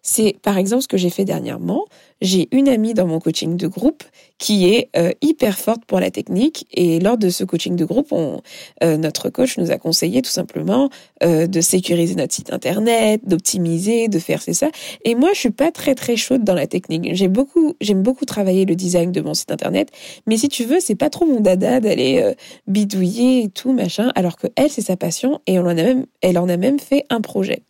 C'est 0.05 0.35
par 0.41 0.57
exemple 0.57 0.83
ce 0.83 0.89
que 0.89 0.97
j'ai 0.97 1.09
fait 1.09 1.23
dernièrement. 1.23 1.85
J'ai 2.19 2.49
une 2.51 2.67
amie 2.67 2.93
dans 2.93 3.07
mon 3.07 3.19
coaching 3.19 3.55
de 3.55 3.67
groupe 3.67 4.03
qui 4.37 4.67
est 4.67 4.89
euh, 4.97 5.11
hyper 5.21 5.57
forte 5.57 5.85
pour 5.85 6.01
la 6.01 6.11
technique 6.11 6.67
et 6.73 6.99
lors 6.99 7.17
de 7.17 7.29
ce 7.29 7.45
coaching 7.45 7.77
de 7.77 7.85
groupe, 7.85 8.11
euh, 8.11 8.97
notre 8.97 9.29
coach 9.29 9.57
nous 9.57 9.71
a 9.71 9.77
conseillé 9.77 10.21
tout 10.21 10.29
simplement 10.29 10.89
euh, 11.23 11.47
de 11.47 11.61
sécuriser 11.61 12.15
notre 12.15 12.33
site 12.33 12.51
internet, 12.51 13.21
d'optimiser, 13.25 14.09
de 14.09 14.19
faire 14.19 14.41
c'est 14.41 14.53
ça. 14.53 14.69
Et 15.05 15.15
moi, 15.15 15.29
je 15.33 15.39
suis 15.39 15.51
pas 15.51 15.71
très 15.71 15.95
très 15.95 16.17
chaude 16.17 16.43
dans 16.43 16.55
la 16.55 16.67
technique. 16.67 17.15
J'aime 17.15 17.31
beaucoup 18.03 18.25
travailler 18.25 18.65
le 18.65 18.75
design 18.75 19.13
de 19.13 19.21
mon 19.21 19.33
site 19.33 19.51
internet, 19.51 19.89
mais 20.27 20.35
si 20.35 20.49
tu 20.49 20.65
veux, 20.65 20.81
c'est 20.81 20.95
pas 20.95 21.09
trop 21.09 21.25
mon 21.25 21.39
dada 21.39 21.79
d'aller 21.79 22.33
bidouiller 22.67 23.43
et 23.43 23.49
tout 23.49 23.71
machin. 23.71 24.11
Alors 24.15 24.35
que 24.35 24.47
elle, 24.57 24.69
c'est 24.69 24.81
sa 24.81 24.97
passion 24.97 25.39
et 25.47 25.53
elle 25.53 26.37
en 26.37 26.49
a 26.49 26.57
même 26.57 26.79
fait 26.79 27.05
un 27.09 27.21
projet. 27.21 27.63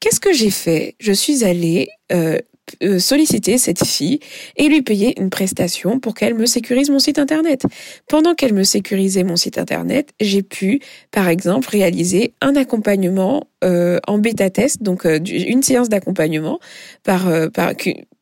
Qu'est-ce 0.00 0.20
que 0.20 0.32
j'ai 0.32 0.50
fait? 0.50 0.94
Je 1.00 1.12
suis 1.12 1.44
allée 1.44 1.88
euh, 2.12 2.38
euh, 2.82 2.98
solliciter 2.98 3.58
cette 3.58 3.84
fille 3.84 4.20
et 4.56 4.68
lui 4.68 4.82
payer 4.82 5.18
une 5.20 5.30
prestation 5.30 6.00
pour 6.00 6.14
qu'elle 6.14 6.34
me 6.34 6.46
sécurise 6.46 6.90
mon 6.90 6.98
site 6.98 7.18
internet. 7.18 7.62
Pendant 8.08 8.34
qu'elle 8.34 8.52
me 8.52 8.64
sécurisait 8.64 9.24
mon 9.24 9.36
site 9.36 9.58
internet, 9.58 10.10
j'ai 10.20 10.42
pu, 10.42 10.80
par 11.10 11.28
exemple, 11.28 11.68
réaliser 11.68 12.34
un 12.40 12.56
accompagnement 12.56 13.48
euh, 13.64 13.98
en 14.06 14.18
bêta 14.18 14.50
test, 14.50 14.82
donc 14.82 15.04
une 15.04 15.62
séance 15.62 15.88
d'accompagnement 15.88 16.60
par, 17.02 17.30
par 17.52 17.74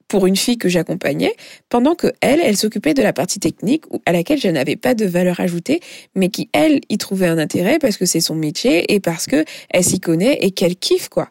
pour 0.09 0.27
une 0.27 0.37
fille 0.37 0.59
que 0.59 0.69
j'accompagnais, 0.69 1.35
pendant 1.69 1.95
que 1.97 2.13
elle, 2.21 2.41
elle 2.41 2.57
s'occupait 2.57 2.95
de 2.95 3.03
la 3.03 3.13
partie 3.13 3.41
technique 3.41 3.85
à 4.07 4.13
laquelle 4.13 4.39
je 4.39 4.49
n'avais 4.49 4.77
pas 4.77 4.95
de 4.95 5.07
valeur 5.07 5.41
ajoutée, 5.41 5.81
mais 6.15 6.29
qui 6.29 6.49
elle 6.53 6.81
y 6.89 6.99
trouvait 6.99 7.27
un 7.27 7.39
intérêt 7.39 7.79
parce 7.81 7.97
que 7.97 8.07
c'est 8.07 8.21
son 8.21 8.37
métier 8.37 8.95
et 8.95 9.01
parce 9.01 9.27
que 9.27 9.45
elle 9.71 9.83
s'y 9.83 9.99
connaît 9.99 10.39
et 10.41 10.53
qu'elle 10.53 10.77
kiffe 10.77 11.09
quoi. 11.09 11.31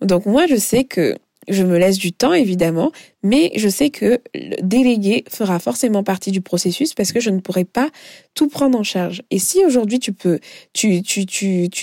Donc 0.00 0.26
moi 0.26 0.46
je 0.46 0.56
sais 0.56 0.84
que 0.84 1.16
je 1.48 1.64
me 1.64 1.78
laisse 1.78 1.98
du 1.98 2.12
temps, 2.12 2.32
évidemment, 2.32 2.92
mais 3.22 3.50
je 3.56 3.68
sais 3.68 3.90
que 3.90 4.20
le 4.34 4.62
délégué 4.62 5.24
fera 5.28 5.58
forcément 5.58 6.04
partie 6.04 6.30
du 6.30 6.40
processus 6.40 6.94
parce 6.94 7.12
que 7.12 7.20
je 7.20 7.30
ne 7.30 7.40
pourrai 7.40 7.64
pas 7.64 7.90
tout 8.34 8.48
prendre 8.48 8.78
en 8.78 8.82
charge. 8.82 9.22
Et 9.30 9.38
si 9.38 9.64
aujourd'hui 9.64 9.98
tu 9.98 10.12
peux, 10.12 10.38
tu 10.72 11.02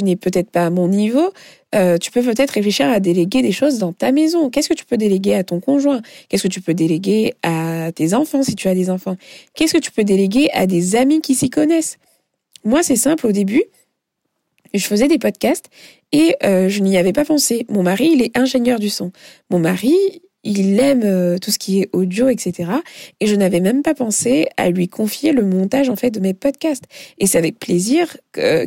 n'es 0.02 0.16
peut-être 0.16 0.50
pas 0.50 0.66
à 0.66 0.70
mon 0.70 0.88
niveau, 0.88 1.34
euh, 1.76 1.98
tu 1.98 2.10
peux 2.10 2.22
peut-être 2.22 2.52
réfléchir 2.52 2.90
à 2.90 3.00
déléguer 3.00 3.42
des 3.42 3.52
choses 3.52 3.80
dans 3.80 3.94
ta 3.94 4.12
maison. 4.12 4.50
Qu'est-ce 4.50 4.70
que 4.70 4.74
tu 4.74 4.86
peux 4.86 4.98
déléguer 4.98 5.36
à 5.36 5.44
ton 5.44 5.60
conjoint? 5.60 6.02
Qu'est-ce 6.30 6.44
que 6.44 6.48
tu 6.48 6.62
peux 6.62 6.74
déléguer 6.74 7.34
à 7.44 7.92
tes 7.92 8.14
enfants 8.14 8.44
si 8.44 8.56
tu 8.56 8.68
as 8.70 8.76
des 8.76 8.90
enfants? 8.90 9.18
Qu'est-ce 9.56 9.74
que 9.74 9.80
tu 9.80 9.92
peux 9.92 10.04
déléguer 10.06 10.50
à 10.54 10.68
des 10.68 10.96
amis 10.96 11.22
qui 11.22 11.36
s'y 11.36 11.50
connaissent? 11.50 11.98
Moi, 12.64 12.82
c'est 12.82 12.96
simple 12.96 13.28
au 13.28 13.32
début 13.32 13.64
je 14.74 14.86
faisais 14.86 15.08
des 15.08 15.20
podcasts 15.20 15.70
et 16.12 16.36
euh, 16.44 16.70
je 16.70 16.82
n'y 16.82 16.98
avais 16.98 17.14
pas 17.14 17.26
pensé. 17.26 17.66
Mon 17.70 17.84
mari, 17.84 18.10
il 18.14 18.22
est 18.22 18.38
ingénieur 18.38 18.80
du 18.80 18.90
son. 18.90 19.12
Mon 19.50 19.60
mari, 19.60 19.96
il 20.44 20.80
aime 20.80 21.04
euh, 21.04 21.38
tout 21.38 21.52
ce 21.52 21.60
qui 21.60 21.82
est 21.82 21.90
audio, 21.92 22.30
etc. 22.30 22.72
Et 23.20 23.28
je 23.28 23.36
n'avais 23.36 23.60
même 23.60 23.84
pas 23.84 23.94
pensé 23.94 24.48
à 24.58 24.70
lui 24.70 24.88
confier 24.88 25.32
le 25.32 25.44
montage 25.44 25.90
en 25.90 25.96
fait 25.96 26.12
de 26.12 26.20
mes 26.20 26.34
podcasts. 26.34 26.86
Et 27.18 27.28
c'est 27.28 27.38
avec 27.38 27.60
plaisir 27.60 28.18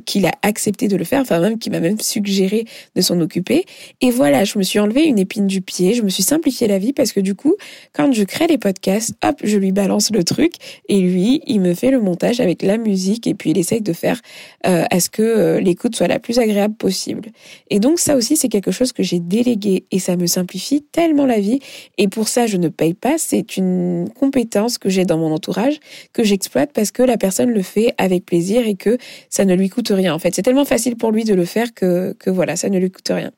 qu'il 0.04 0.26
a 0.26 0.32
accepté 0.42 0.88
de 0.88 0.96
le 0.96 1.04
faire, 1.04 1.20
enfin 1.20 1.40
même 1.40 1.58
qu'il 1.58 1.72
m'a 1.72 1.80
même 1.80 2.00
suggéré 2.00 2.64
de 2.94 3.00
s'en 3.00 3.20
occuper. 3.20 3.64
Et 4.00 4.10
voilà, 4.10 4.44
je 4.44 4.58
me 4.58 4.62
suis 4.62 4.78
enlevé 4.78 5.04
une 5.04 5.18
épine 5.18 5.46
du 5.46 5.60
pied, 5.60 5.94
je 5.94 6.02
me 6.02 6.08
suis 6.08 6.22
simplifié 6.22 6.66
la 6.66 6.78
vie 6.78 6.92
parce 6.92 7.12
que 7.12 7.20
du 7.20 7.34
coup, 7.34 7.54
quand 7.92 8.12
je 8.12 8.24
crée 8.24 8.46
les 8.46 8.58
podcasts, 8.58 9.14
hop, 9.24 9.36
je 9.42 9.58
lui 9.58 9.72
balance 9.72 10.10
le 10.10 10.24
truc 10.24 10.54
et 10.88 11.00
lui, 11.00 11.42
il 11.46 11.60
me 11.60 11.74
fait 11.74 11.90
le 11.90 12.00
montage 12.00 12.40
avec 12.40 12.62
la 12.62 12.78
musique 12.78 13.26
et 13.26 13.34
puis 13.34 13.50
il 13.50 13.58
essaye 13.58 13.80
de 13.80 13.92
faire 13.92 14.20
euh, 14.66 14.84
à 14.90 15.00
ce 15.00 15.08
que 15.08 15.22
euh, 15.22 15.60
l'écoute 15.60 15.96
soit 15.96 16.08
la 16.08 16.18
plus 16.18 16.38
agréable 16.38 16.74
possible. 16.74 17.30
Et 17.70 17.80
donc 17.80 17.98
ça 17.98 18.16
aussi, 18.16 18.36
c'est 18.36 18.48
quelque 18.48 18.70
chose 18.70 18.92
que 18.92 19.02
j'ai 19.02 19.20
délégué 19.20 19.84
et 19.90 19.98
ça 19.98 20.16
me 20.16 20.26
simplifie 20.26 20.82
tellement 20.82 21.26
la 21.26 21.40
vie 21.40 21.60
et 21.98 22.08
pour 22.08 22.28
ça, 22.28 22.46
je 22.46 22.56
ne 22.56 22.68
paye 22.68 22.94
pas. 22.94 23.18
C'est 23.18 23.56
une 23.56 24.08
compétence 24.18 24.78
que 24.78 24.88
j'ai 24.88 25.04
dans 25.04 25.18
mon 25.18 25.32
entourage, 25.32 25.78
que 26.12 26.24
j'exploite 26.24 26.70
parce 26.72 26.90
que 26.90 27.02
la 27.02 27.16
personne 27.16 27.50
le 27.50 27.62
fait 27.62 27.94
avec 27.98 28.24
plaisir 28.24 28.66
et 28.66 28.74
que 28.74 28.98
ça 29.30 29.44
ne 29.44 29.54
coûte 29.70 29.90
rien. 29.90 30.14
En 30.14 30.18
fait, 30.18 30.34
c'est 30.34 30.42
tellement 30.42 30.64
facile 30.64 30.96
pour 30.96 31.10
lui 31.10 31.24
de 31.24 31.34
le 31.34 31.44
faire 31.44 31.74
que, 31.74 32.14
que 32.18 32.30
voilà, 32.30 32.56
ça 32.56 32.68
ne 32.68 32.78
lui 32.78 32.90
coûte 32.90 33.08
rien. 33.10 33.32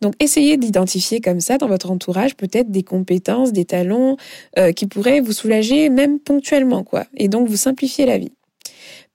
Donc, 0.00 0.14
essayez 0.20 0.56
d'identifier 0.56 1.20
comme 1.20 1.40
ça 1.40 1.58
dans 1.58 1.68
votre 1.68 1.90
entourage 1.90 2.36
peut-être 2.36 2.70
des 2.70 2.82
compétences, 2.82 3.52
des 3.52 3.64
talents 3.64 4.16
euh, 4.58 4.72
qui 4.72 4.86
pourraient 4.86 5.20
vous 5.20 5.32
soulager 5.32 5.88
même 5.88 6.18
ponctuellement, 6.18 6.84
quoi. 6.84 7.06
Et 7.16 7.28
donc, 7.28 7.48
vous 7.48 7.56
simplifier 7.56 8.06
la 8.06 8.18
vie. 8.18 8.32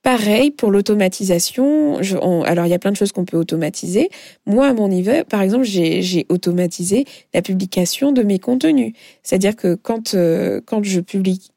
Pareil 0.04 0.50
pour 0.50 0.72
l'automatisation. 0.72 2.00
Alors, 2.44 2.66
il 2.66 2.70
y 2.70 2.74
a 2.74 2.80
plein 2.80 2.92
de 2.92 2.98
choses 2.98 3.12
qu'on 3.12 3.26
peut 3.26 3.38
automatiser. 3.38 4.10
Moi, 4.48 4.66
à 4.66 4.74
mon 4.74 4.88
niveau, 4.88 5.12
par 5.30 5.44
exemple, 5.44 5.64
j'ai 5.64 6.26
automatisé 6.30 7.06
la 7.36 7.44
publication 7.44 8.12
de 8.12 8.24
mes 8.24 8.40
contenus. 8.40 8.94
C'est-à-dire 9.22 9.56
que 9.56 9.76
quand, 9.76 10.16
euh, 10.16 10.60
quand 10.66 10.84
je 10.84 11.02
publie 11.02 11.52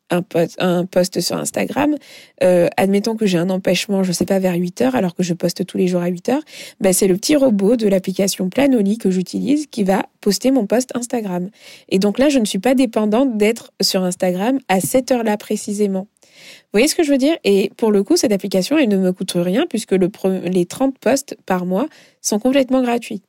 un 0.58 0.86
post, 0.86 1.20
sur 1.20 1.36
Instagram, 1.36 1.96
euh, 2.42 2.68
admettons 2.76 3.16
que 3.16 3.26
j'ai 3.26 3.38
un 3.38 3.50
empêchement, 3.50 4.02
je 4.02 4.12
sais 4.12 4.24
pas, 4.24 4.38
vers 4.38 4.54
8 4.54 4.80
heures, 4.82 4.94
alors 4.94 5.14
que 5.14 5.22
je 5.22 5.34
poste 5.34 5.66
tous 5.66 5.78
les 5.78 5.86
jours 5.86 6.02
à 6.02 6.08
8 6.08 6.28
heures, 6.30 6.42
ben 6.80 6.92
c'est 6.92 7.06
le 7.06 7.16
petit 7.16 7.36
robot 7.36 7.76
de 7.76 7.88
l'application 7.88 8.48
Planoli 8.48 8.98
que 8.98 9.10
j'utilise 9.10 9.66
qui 9.66 9.84
va 9.84 10.06
poster 10.20 10.50
mon 10.50 10.66
post 10.66 10.90
Instagram. 10.94 11.50
Et 11.88 11.98
donc 11.98 12.18
là, 12.18 12.28
je 12.28 12.38
ne 12.38 12.44
suis 12.44 12.58
pas 12.58 12.74
dépendante 12.74 13.36
d'être 13.36 13.72
sur 13.80 14.02
Instagram 14.02 14.58
à 14.68 14.80
cette 14.80 15.10
heure-là 15.10 15.36
précisément. 15.36 16.06
Vous 16.34 16.78
voyez 16.78 16.88
ce 16.88 16.94
que 16.94 17.02
je 17.02 17.10
veux 17.10 17.18
dire? 17.18 17.36
Et 17.44 17.70
pour 17.76 17.92
le 17.92 18.02
coup, 18.02 18.16
cette 18.16 18.32
application, 18.32 18.76
elle 18.78 18.88
ne 18.88 18.96
me 18.96 19.12
coûte 19.12 19.32
rien 19.34 19.66
puisque 19.68 19.92
le 19.92 20.10
les 20.44 20.66
30 20.66 20.98
posts 20.98 21.36
par 21.46 21.66
mois 21.66 21.86
sont 22.20 22.38
complètement 22.38 22.82
gratuits. 22.82 23.22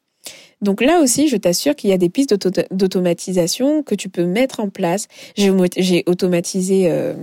Donc 0.62 0.82
là 0.82 1.00
aussi, 1.02 1.28
je 1.28 1.38
t'assure 1.38 1.76
qu'il 1.76 1.90
y 1.90 1.94
a 1.94 1.98
des 1.98 2.10
pistes 2.10 2.36
d'automatisation 2.72 3.84
que 3.84 3.96
tu 3.96 4.10
peux 4.10 4.26
mettre 4.26 4.60
en 4.60 4.70
place. 4.70 5.08
J'ai 5.36 6.04
automatisé 6.08 6.90
euh, 6.90 7.14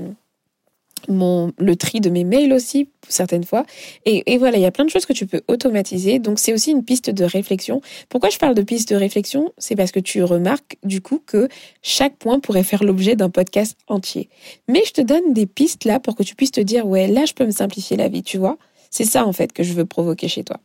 mon, 1.08 1.52
le 1.58 1.76
tri 1.76 2.00
de 2.00 2.10
mes 2.10 2.24
mails 2.24 2.52
aussi, 2.52 2.88
certaines 3.08 3.44
fois. 3.44 3.64
Et, 4.04 4.32
et, 4.32 4.38
voilà, 4.38 4.58
il 4.58 4.62
y 4.62 4.66
a 4.66 4.70
plein 4.70 4.84
de 4.84 4.90
choses 4.90 5.06
que 5.06 5.12
tu 5.12 5.26
peux 5.26 5.42
automatiser. 5.48 6.18
Donc, 6.18 6.38
c'est 6.38 6.52
aussi 6.52 6.70
une 6.70 6.84
piste 6.84 7.10
de 7.10 7.24
réflexion. 7.24 7.80
Pourquoi 8.08 8.30
je 8.30 8.38
parle 8.38 8.54
de 8.54 8.62
piste 8.62 8.90
de 8.90 8.96
réflexion? 8.96 9.52
C'est 9.58 9.76
parce 9.76 9.92
que 9.92 10.00
tu 10.00 10.22
remarques, 10.22 10.76
du 10.84 11.00
coup, 11.00 11.20
que 11.24 11.48
chaque 11.82 12.16
point 12.16 12.40
pourrait 12.40 12.64
faire 12.64 12.84
l'objet 12.84 13.16
d'un 13.16 13.30
podcast 13.30 13.76
entier. 13.88 14.28
Mais 14.68 14.82
je 14.86 14.92
te 14.92 15.00
donne 15.00 15.32
des 15.32 15.46
pistes 15.46 15.84
là 15.84 16.00
pour 16.00 16.14
que 16.14 16.22
tu 16.22 16.34
puisses 16.34 16.52
te 16.52 16.60
dire, 16.60 16.86
ouais, 16.86 17.08
là, 17.08 17.24
je 17.24 17.32
peux 17.32 17.46
me 17.46 17.50
simplifier 17.50 17.96
la 17.96 18.08
vie, 18.08 18.22
tu 18.22 18.38
vois? 18.38 18.58
C'est 18.90 19.04
ça, 19.04 19.26
en 19.26 19.32
fait, 19.32 19.52
que 19.52 19.62
je 19.62 19.72
veux 19.72 19.86
provoquer 19.86 20.28
chez 20.28 20.44
toi. 20.44 20.58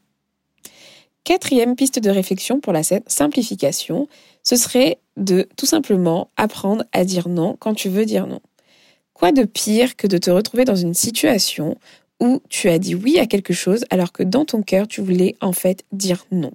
Quatrième 1.27 1.75
piste 1.75 1.99
de 1.99 2.09
réflexion 2.09 2.61
pour 2.61 2.71
la 2.71 2.83
simplification, 2.83 4.07
ce 4.43 4.55
serait 4.55 4.97
de 5.17 5.45
tout 5.57 5.65
simplement 5.65 6.29
apprendre 6.37 6.85
à 6.93 7.03
dire 7.03 7.27
non 7.27 7.57
quand 7.59 7.73
tu 7.73 7.89
veux 7.89 8.05
dire 8.05 8.27
non. 8.27 8.39
Quoi 9.13 9.33
de 9.33 9.43
pire 9.43 9.97
que 9.97 10.07
de 10.07 10.17
te 10.17 10.31
retrouver 10.31 10.63
dans 10.63 10.77
une 10.77 10.93
situation 10.93 11.75
où 12.21 12.41
tu 12.47 12.69
as 12.69 12.79
dit 12.79 12.95
oui 12.95 13.19
à 13.19 13.25
quelque 13.25 13.51
chose 13.51 13.83
alors 13.89 14.13
que 14.13 14.23
dans 14.23 14.45
ton 14.45 14.61
cœur 14.61 14.87
tu 14.87 15.01
voulais 15.01 15.35
en 15.41 15.51
fait 15.51 15.83
dire 15.91 16.25
non? 16.31 16.53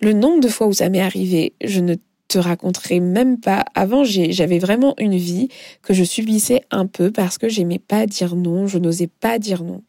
Le 0.00 0.14
nombre 0.14 0.40
de 0.40 0.48
fois 0.48 0.68
où 0.68 0.72
ça 0.72 0.88
m'est 0.88 0.98
arrivé, 0.98 1.52
je 1.62 1.80
ne 1.80 1.96
te 2.28 2.38
raconterai 2.38 2.98
même 2.98 3.40
pas. 3.40 3.66
Avant, 3.74 4.04
j'avais 4.04 4.58
vraiment 4.58 4.94
une 4.96 5.18
vie 5.18 5.48
que 5.82 5.92
je 5.92 6.02
subissais 6.02 6.62
un 6.70 6.86
peu 6.86 7.10
parce 7.10 7.36
que 7.36 7.50
j'aimais 7.50 7.78
pas 7.78 8.06
dire 8.06 8.36
non, 8.36 8.66
je 8.66 8.78
n'osais 8.78 9.10
pas 9.20 9.38
dire 9.38 9.62
non 9.62 9.82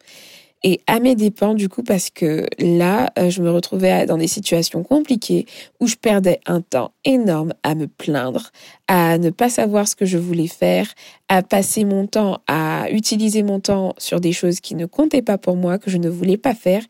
et 0.64 0.80
à 0.86 0.98
mes 0.98 1.14
dépens 1.14 1.54
du 1.54 1.68
coup 1.68 1.84
parce 1.84 2.10
que 2.10 2.46
là 2.58 3.12
euh, 3.18 3.30
je 3.30 3.42
me 3.42 3.50
retrouvais 3.50 4.06
dans 4.06 4.16
des 4.18 4.26
situations 4.26 4.82
compliquées 4.82 5.46
où 5.78 5.86
je 5.86 5.94
perdais 5.94 6.40
un 6.46 6.62
temps 6.62 6.92
énorme 7.04 7.52
à 7.62 7.74
me 7.74 7.86
plaindre, 7.86 8.50
à 8.88 9.18
ne 9.18 9.30
pas 9.30 9.50
savoir 9.50 9.86
ce 9.86 9.94
que 9.94 10.06
je 10.06 10.18
voulais 10.18 10.48
faire, 10.48 10.92
à 11.28 11.42
passer 11.42 11.84
mon 11.84 12.06
temps 12.06 12.40
à 12.48 12.86
utiliser 12.90 13.42
mon 13.42 13.60
temps 13.60 13.94
sur 13.98 14.20
des 14.20 14.32
choses 14.32 14.60
qui 14.60 14.74
ne 14.74 14.86
comptaient 14.86 15.22
pas 15.22 15.38
pour 15.38 15.54
moi, 15.54 15.78
que 15.78 15.90
je 15.90 15.98
ne 15.98 16.08
voulais 16.08 16.38
pas 16.38 16.54
faire 16.54 16.82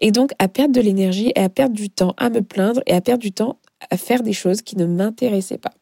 et 0.00 0.12
donc 0.12 0.32
à 0.38 0.46
perdre 0.46 0.74
de 0.74 0.80
l'énergie 0.80 1.32
et 1.34 1.40
à 1.40 1.48
perdre 1.48 1.74
du 1.74 1.88
temps 1.88 2.14
à 2.18 2.28
me 2.28 2.42
plaindre 2.42 2.82
et 2.86 2.92
à 2.92 3.00
perdre 3.00 3.22
du 3.22 3.32
temps 3.32 3.56
à 3.90 3.96
faire 3.96 4.22
des 4.22 4.32
choses 4.32 4.62
qui 4.62 4.76
ne 4.76 4.86
m'intéressaient 4.86 5.58
pas. 5.58 5.72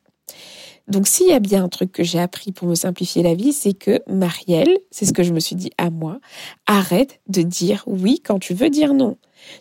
Donc 0.90 1.06
s'il 1.06 1.28
y 1.28 1.32
a 1.32 1.38
bien 1.38 1.64
un 1.64 1.68
truc 1.68 1.92
que 1.92 2.02
j'ai 2.02 2.18
appris 2.18 2.50
pour 2.50 2.66
me 2.66 2.74
simplifier 2.74 3.22
la 3.22 3.34
vie, 3.34 3.52
c'est 3.52 3.74
que 3.74 4.02
Marielle, 4.08 4.76
c'est 4.90 5.06
ce 5.06 5.12
que 5.12 5.22
je 5.22 5.32
me 5.32 5.38
suis 5.38 5.54
dit 5.54 5.70
à 5.78 5.88
moi, 5.88 6.18
arrête 6.66 7.20
de 7.28 7.42
dire 7.42 7.84
oui 7.86 8.20
quand 8.24 8.40
tu 8.40 8.54
veux 8.54 8.70
dire 8.70 8.92
non. 8.92 9.16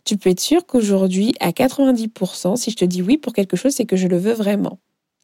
Tu 0.06 0.18
peux 0.18 0.32
être 0.32 0.40
sûr 0.40 0.66
qu'aujourd'hui, 0.66 1.34
à 1.40 1.52
90%, 1.52 2.56
si 2.56 2.72
je 2.72 2.76
te 2.76 2.84
dis 2.84 3.04
oui 3.04 3.18
pour 3.18 3.34
quelque 3.34 3.56
chose, 3.56 3.74
c'est 3.74 3.86
que 3.86 3.96
je 3.96 4.08
le 4.08 4.18
veux 4.18 4.34
vraiment. 4.34 4.80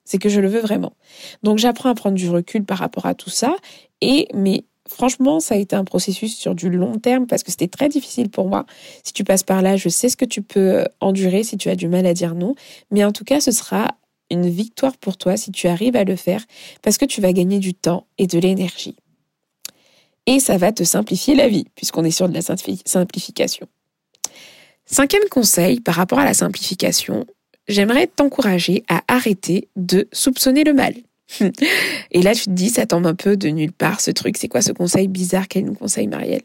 C'est 0.05 0.19
que 0.19 0.29
je 0.29 0.39
le 0.39 0.47
veux 0.47 0.59
vraiment. 0.59 0.93
Donc 1.41 1.57
j'apprends 1.57 1.89
à 1.89 1.95
prendre 1.95 2.15
du 2.15 2.29
recul 2.29 2.63
par 2.63 2.77
rapport 2.77 3.07
à 3.07 3.15
tout 3.15 3.31
ça. 3.31 3.55
Et 4.01 4.27
mais 4.35 4.63
franchement, 4.87 5.39
ça 5.39 5.55
a 5.55 5.57
été 5.57 5.75
un 5.75 5.85
processus 5.85 6.37
sur 6.37 6.53
du 6.53 6.69
long 6.69 6.99
terme 6.99 7.25
parce 7.25 7.41
que 7.41 7.49
c'était 7.49 7.67
très 7.67 7.89
difficile 7.89 8.29
pour 8.29 8.47
moi. 8.47 8.67
Si 9.03 9.11
tu 9.11 9.23
passes 9.23 9.43
par 9.43 9.63
là, 9.63 9.75
je 9.75 9.89
sais 9.89 10.09
ce 10.09 10.17
que 10.17 10.25
tu 10.25 10.43
peux 10.43 10.85
endurer 11.01 11.43
si 11.43 11.57
tu 11.57 11.67
as 11.69 11.75
du 11.75 11.87
mal 11.87 12.05
à 12.05 12.13
dire 12.13 12.35
non. 12.35 12.53
Mais 12.91 13.03
en 13.03 13.11
tout 13.11 13.23
cas, 13.23 13.39
ce 13.39 13.49
sera 13.49 13.95
une 14.35 14.49
victoire 14.49 14.95
pour 14.97 15.17
toi 15.17 15.37
si 15.37 15.51
tu 15.51 15.67
arrives 15.67 15.95
à 15.95 16.03
le 16.03 16.15
faire 16.15 16.43
parce 16.81 16.97
que 16.97 17.05
tu 17.05 17.21
vas 17.21 17.33
gagner 17.33 17.59
du 17.59 17.73
temps 17.73 18.05
et 18.17 18.27
de 18.27 18.37
l'énergie. 18.39 18.95
Et 20.27 20.39
ça 20.39 20.57
va 20.57 20.71
te 20.71 20.83
simplifier 20.83 21.35
la 21.35 21.47
vie 21.47 21.65
puisqu'on 21.75 22.03
est 22.03 22.11
sur 22.11 22.29
de 22.29 22.33
la 22.33 22.41
simplification. 22.41 23.67
Cinquième 24.85 25.27
conseil 25.29 25.79
par 25.79 25.95
rapport 25.95 26.19
à 26.19 26.25
la 26.25 26.33
simplification, 26.33 27.25
j'aimerais 27.67 28.07
t'encourager 28.07 28.83
à 28.87 29.01
arrêter 29.07 29.67
de 29.75 30.07
soupçonner 30.11 30.63
le 30.63 30.73
mal. 30.73 30.93
Et 32.11 32.21
là, 32.21 32.35
tu 32.35 32.45
te 32.45 32.51
dis, 32.51 32.69
ça 32.69 32.85
tombe 32.85 33.07
un 33.07 33.15
peu 33.15 33.35
de 33.35 33.49
nulle 33.49 33.71
part, 33.71 33.99
ce 33.99 34.11
truc. 34.11 34.37
C'est 34.37 34.47
quoi 34.47 34.61
ce 34.61 34.71
conseil 34.71 35.07
bizarre 35.07 35.47
qu'elle 35.47 35.65
nous 35.65 35.73
conseille, 35.73 36.07
Marielle? 36.07 36.43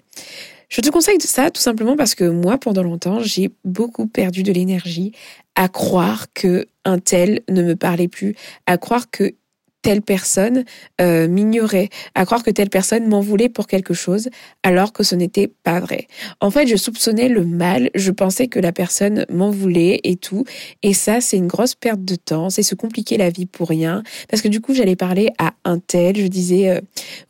Je 0.71 0.81
te 0.81 0.89
conseille 0.89 1.21
ça 1.21 1.51
tout 1.51 1.61
simplement 1.61 1.97
parce 1.97 2.15
que 2.15 2.25
moi, 2.25 2.57
pendant 2.57 2.83
longtemps, 2.83 3.21
j'ai 3.21 3.51
beaucoup 3.65 4.07
perdu 4.07 4.43
de 4.43 4.53
l'énergie 4.53 5.13
à 5.55 5.69
croire 5.69 6.33
que 6.33 6.67
un 6.85 6.99
tel 6.99 7.41
ne 7.49 7.63
me 7.63 7.77
parlait 7.77 8.09
plus, 8.09 8.35
à 8.67 8.79
croire 8.79 9.11
que 9.11 9.35
telle 9.83 10.03
personne 10.03 10.65
euh, 11.01 11.29
m'ignorait, 11.29 11.89
à 12.15 12.27
croire 12.27 12.43
que 12.43 12.51
telle 12.51 12.69
personne 12.69 13.07
m'en 13.07 13.21
voulait 13.21 13.49
pour 13.49 13.67
quelque 13.67 13.95
chose, 13.95 14.29
alors 14.63 14.93
que 14.93 15.03
ce 15.03 15.15
n'était 15.15 15.49
pas 15.49 15.81
vrai. 15.81 16.07
En 16.41 16.51
fait, 16.51 16.67
je 16.67 16.77
soupçonnais 16.77 17.29
le 17.29 17.45
mal, 17.45 17.91
je 17.95 18.11
pensais 18.11 18.49
que 18.49 18.61
la 18.61 18.73
personne 18.73 19.25
m'en 19.31 19.51
voulait 19.51 20.01
et 20.05 20.17
tout, 20.17 20.45
et 20.83 20.93
ça, 20.93 21.21
c'est 21.21 21.37
une 21.37 21.47
grosse 21.47 21.75
perte 21.75 22.05
de 22.05 22.15
temps, 22.15 22.51
c'est 22.51 22.63
se 22.63 22.75
compliquer 22.75 23.17
la 23.17 23.31
vie 23.31 23.47
pour 23.47 23.69
rien, 23.69 24.03
parce 24.29 24.43
que 24.43 24.49
du 24.49 24.61
coup, 24.61 24.75
j'allais 24.75 24.97
parler 24.97 25.31
à 25.39 25.55
un 25.65 25.79
tel, 25.79 26.17
je 26.17 26.27
disais, 26.27 26.71
euh, 26.71 26.81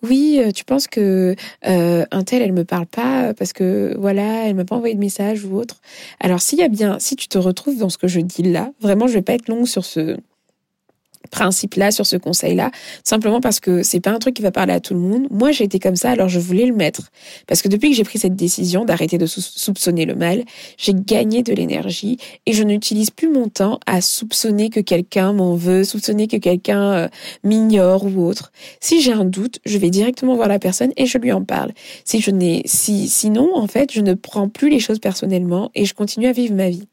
oui, 0.03 0.41
euh, 0.43 0.51
tu 0.53 0.65
penses 0.65 0.87
que 0.87 1.35
un 1.63 2.25
tel, 2.25 2.43
elle 2.43 2.53
me 2.53 2.65
parle 2.65 2.87
pas 2.87 3.35
parce 3.35 3.53
que 3.53 3.95
voilà, 3.99 4.47
elle 4.47 4.55
m'a 4.55 4.65
pas 4.65 4.77
envoyé 4.77 4.95
de 4.95 5.01
message 5.01 5.45
ou 5.45 5.57
autre. 5.57 5.81
Alors, 6.21 6.41
s'il 6.41 6.59
y 6.59 6.63
a 6.63 6.69
bien, 6.69 6.99
si 6.99 7.17
tu 7.17 7.29
te 7.29 7.39
retrouves 7.39 7.79
dans 7.79 7.89
ce 7.89 7.99
que 7.99 8.09
je 8.09 8.21
dis 8.21 8.43
là, 8.43 8.73
vraiment, 8.81 9.07
je 9.07 9.15
vais 9.15 9.23
pas 9.23 9.35
être 9.35 9.49
longue 9.49 9.67
sur 9.67 9.85
ce 9.85 10.17
principe-là, 11.31 11.91
sur 11.91 12.07
ce 12.07 12.17
conseil-là, 12.17 12.71
simplement 13.05 13.41
parce 13.41 13.61
que 13.61 13.83
c'est 13.83 14.01
pas 14.01 14.11
un 14.11 14.19
truc 14.19 14.35
qui 14.35 14.43
va 14.43 14.51
parler 14.51 14.73
à 14.73 14.81
tout 14.81 14.95
le 14.95 15.01
monde. 15.01 15.27
Moi, 15.31 15.53
j'ai 15.53 15.65
été 15.65 15.79
comme 15.79 15.97
ça, 15.97 16.11
alors 16.11 16.29
je 16.29 16.39
voulais 16.39 16.67
le 16.67 16.75
mettre. 16.75 17.11
Parce 17.47 17.63
que 17.63 17.69
depuis 17.69 17.91
que 17.91 17.97
j'ai 17.97 18.05
pris 18.05 18.19
cette 18.19 18.37
décision 18.37 18.85
d'arrêter 18.85 19.19
de 19.19 19.27
soupçonner 19.27 20.05
le 20.05 20.15
mal, 20.15 20.45
j'ai 20.77 20.95
gagné 20.95 21.43
de 21.43 21.53
l'énergie 21.53 22.19
et 22.47 22.53
je 22.53 22.63
n'utilise 22.63 23.11
plus 23.11 23.29
mon 23.29 23.49
temps 23.49 23.79
à 23.87 24.01
soupçonner 24.01 24.71
que 24.71 24.81
quelqu'un 24.81 25.33
m'en 25.33 25.55
veut, 25.55 25.85
soupçonner 25.85 26.27
que 26.27 26.37
quelqu'un 26.37 26.93
euh, 26.93 27.09
m'ignore 27.45 28.05
ou 28.05 28.27
autre. 28.27 28.53
Si 28.81 29.01
j'ai 29.01 29.13
un 29.13 29.25
doute, 29.25 29.59
je 29.65 29.79
vais 29.79 29.91
directement 29.91 30.35
voir 30.35 30.49
la 30.49 30.59
personne 30.59 30.93
et 30.97 31.07
je 31.07 31.19
lui 31.19 31.33
en 31.33 31.45
parle. 31.45 31.73
Si 32.05 32.21
je 32.21 32.31
n'ai, 32.31 32.63
si, 32.65 33.09
sinon, 33.09 33.51
en 33.55 33.67
fait, 33.67 33.93
je 33.93 34.01
ne 34.01 34.15
prends 34.15 34.49
plus 34.49 34.69
les 34.69 34.81
choses 34.81 34.99
personnellement 34.99 35.71
et 35.75 35.85
je 35.85 35.95
continue 35.95 36.27
à 36.27 36.33
vivre 36.33 36.55
ma 36.55 36.71
vie. 36.71 36.90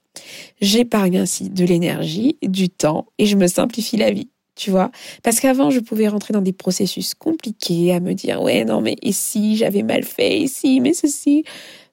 J'épargne 0.62 1.18
ainsi 1.18 1.50
de 1.50 1.66
l'énergie, 1.66 2.38
du 2.42 2.70
temps 2.70 3.08
et 3.18 3.26
je 3.26 3.36
me 3.36 3.48
simplifie 3.48 3.98
la 3.98 4.12
vie. 4.12 4.30
Tu 4.56 4.72
vois 4.72 4.92
Parce 5.24 5.40
qu'avant, 5.40 5.70
je 5.70 5.80
pouvais 5.80 6.08
rentrer 6.08 6.34
dans 6.34 6.42
des 6.42 6.54
processus 6.54 7.14
compliqués 7.14 7.94
à 7.94 8.00
me 8.00 8.14
dire, 8.14 8.42
ouais, 8.42 8.66
non, 8.66 8.82
mais 8.82 8.96
ici, 9.04 9.56
j'avais 9.56 9.84
mal 9.84 10.04
fait, 10.04 10.40
ici, 10.40 10.82
mais 10.82 10.94
ceci 10.94 11.44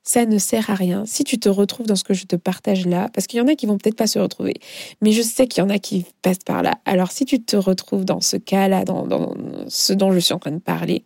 ça 0.04 0.26
ne 0.26 0.36
sert 0.36 0.68
à 0.68 0.74
rien. 0.74 1.04
Si 1.06 1.24
tu 1.24 1.38
te 1.38 1.48
retrouves 1.48 1.86
dans 1.86 1.96
ce 1.96 2.04
que 2.04 2.12
je 2.12 2.26
te 2.26 2.36
partage 2.36 2.86
là, 2.86 3.08
parce 3.14 3.26
qu'il 3.26 3.38
y 3.38 3.42
en 3.42 3.48
a 3.48 3.54
qui 3.54 3.64
vont 3.64 3.78
peut-être 3.78 3.96
pas 3.96 4.06
se 4.06 4.18
retrouver, 4.18 4.54
mais 5.00 5.12
je 5.12 5.22
sais 5.22 5.46
qu'il 5.46 5.62
y 5.62 5.66
en 5.66 5.70
a 5.70 5.78
qui 5.78 6.04
passent 6.20 6.44
par 6.44 6.62
là. 6.62 6.74
Alors 6.84 7.10
si 7.10 7.24
tu 7.24 7.42
te 7.42 7.56
retrouves 7.56 8.04
dans 8.04 8.20
ce 8.20 8.36
cas-là, 8.36 8.84
dans, 8.84 9.34
ce 9.68 9.94
dont 9.94 10.12
je 10.12 10.18
suis 10.18 10.34
en 10.34 10.38
train 10.38 10.52
de 10.52 10.58
parler, 10.58 11.04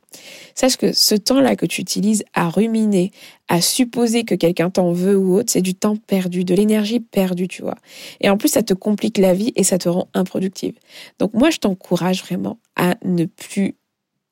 sache 0.56 0.76
que 0.76 0.92
ce 0.92 1.14
temps-là 1.14 1.54
que 1.54 1.64
tu 1.64 1.80
utilises 1.80 2.24
à 2.34 2.48
ruminer, 2.48 3.12
à 3.46 3.60
supposer 3.60 4.24
que 4.24 4.34
quelqu'un 4.34 4.68
t'en 4.68 4.92
veut 4.92 5.16
ou 5.16 5.36
autre, 5.36 5.52
c'est 5.52 5.62
du 5.62 5.74
temps 5.74 5.96
perdu, 5.96 6.44
de 6.44 6.54
l'énergie 6.54 6.98
perdue, 6.98 7.46
tu 7.46 7.62
vois. 7.62 7.76
Et 8.20 8.28
en 8.28 8.36
plus, 8.36 8.48
ça 8.48 8.64
te 8.64 8.74
complique 8.74 9.16
la 9.16 9.32
vie 9.32 9.52
et 9.54 9.62
ça 9.62 9.78
te 9.78 9.88
rend 9.88 10.08
improductive. 10.12 10.74
Donc 11.20 11.34
moi, 11.34 11.50
je 11.50 11.58
t'encourage 11.58 12.22
vraiment 12.24 12.58
à 12.74 12.96
ne 13.04 13.26
plus, 13.26 13.76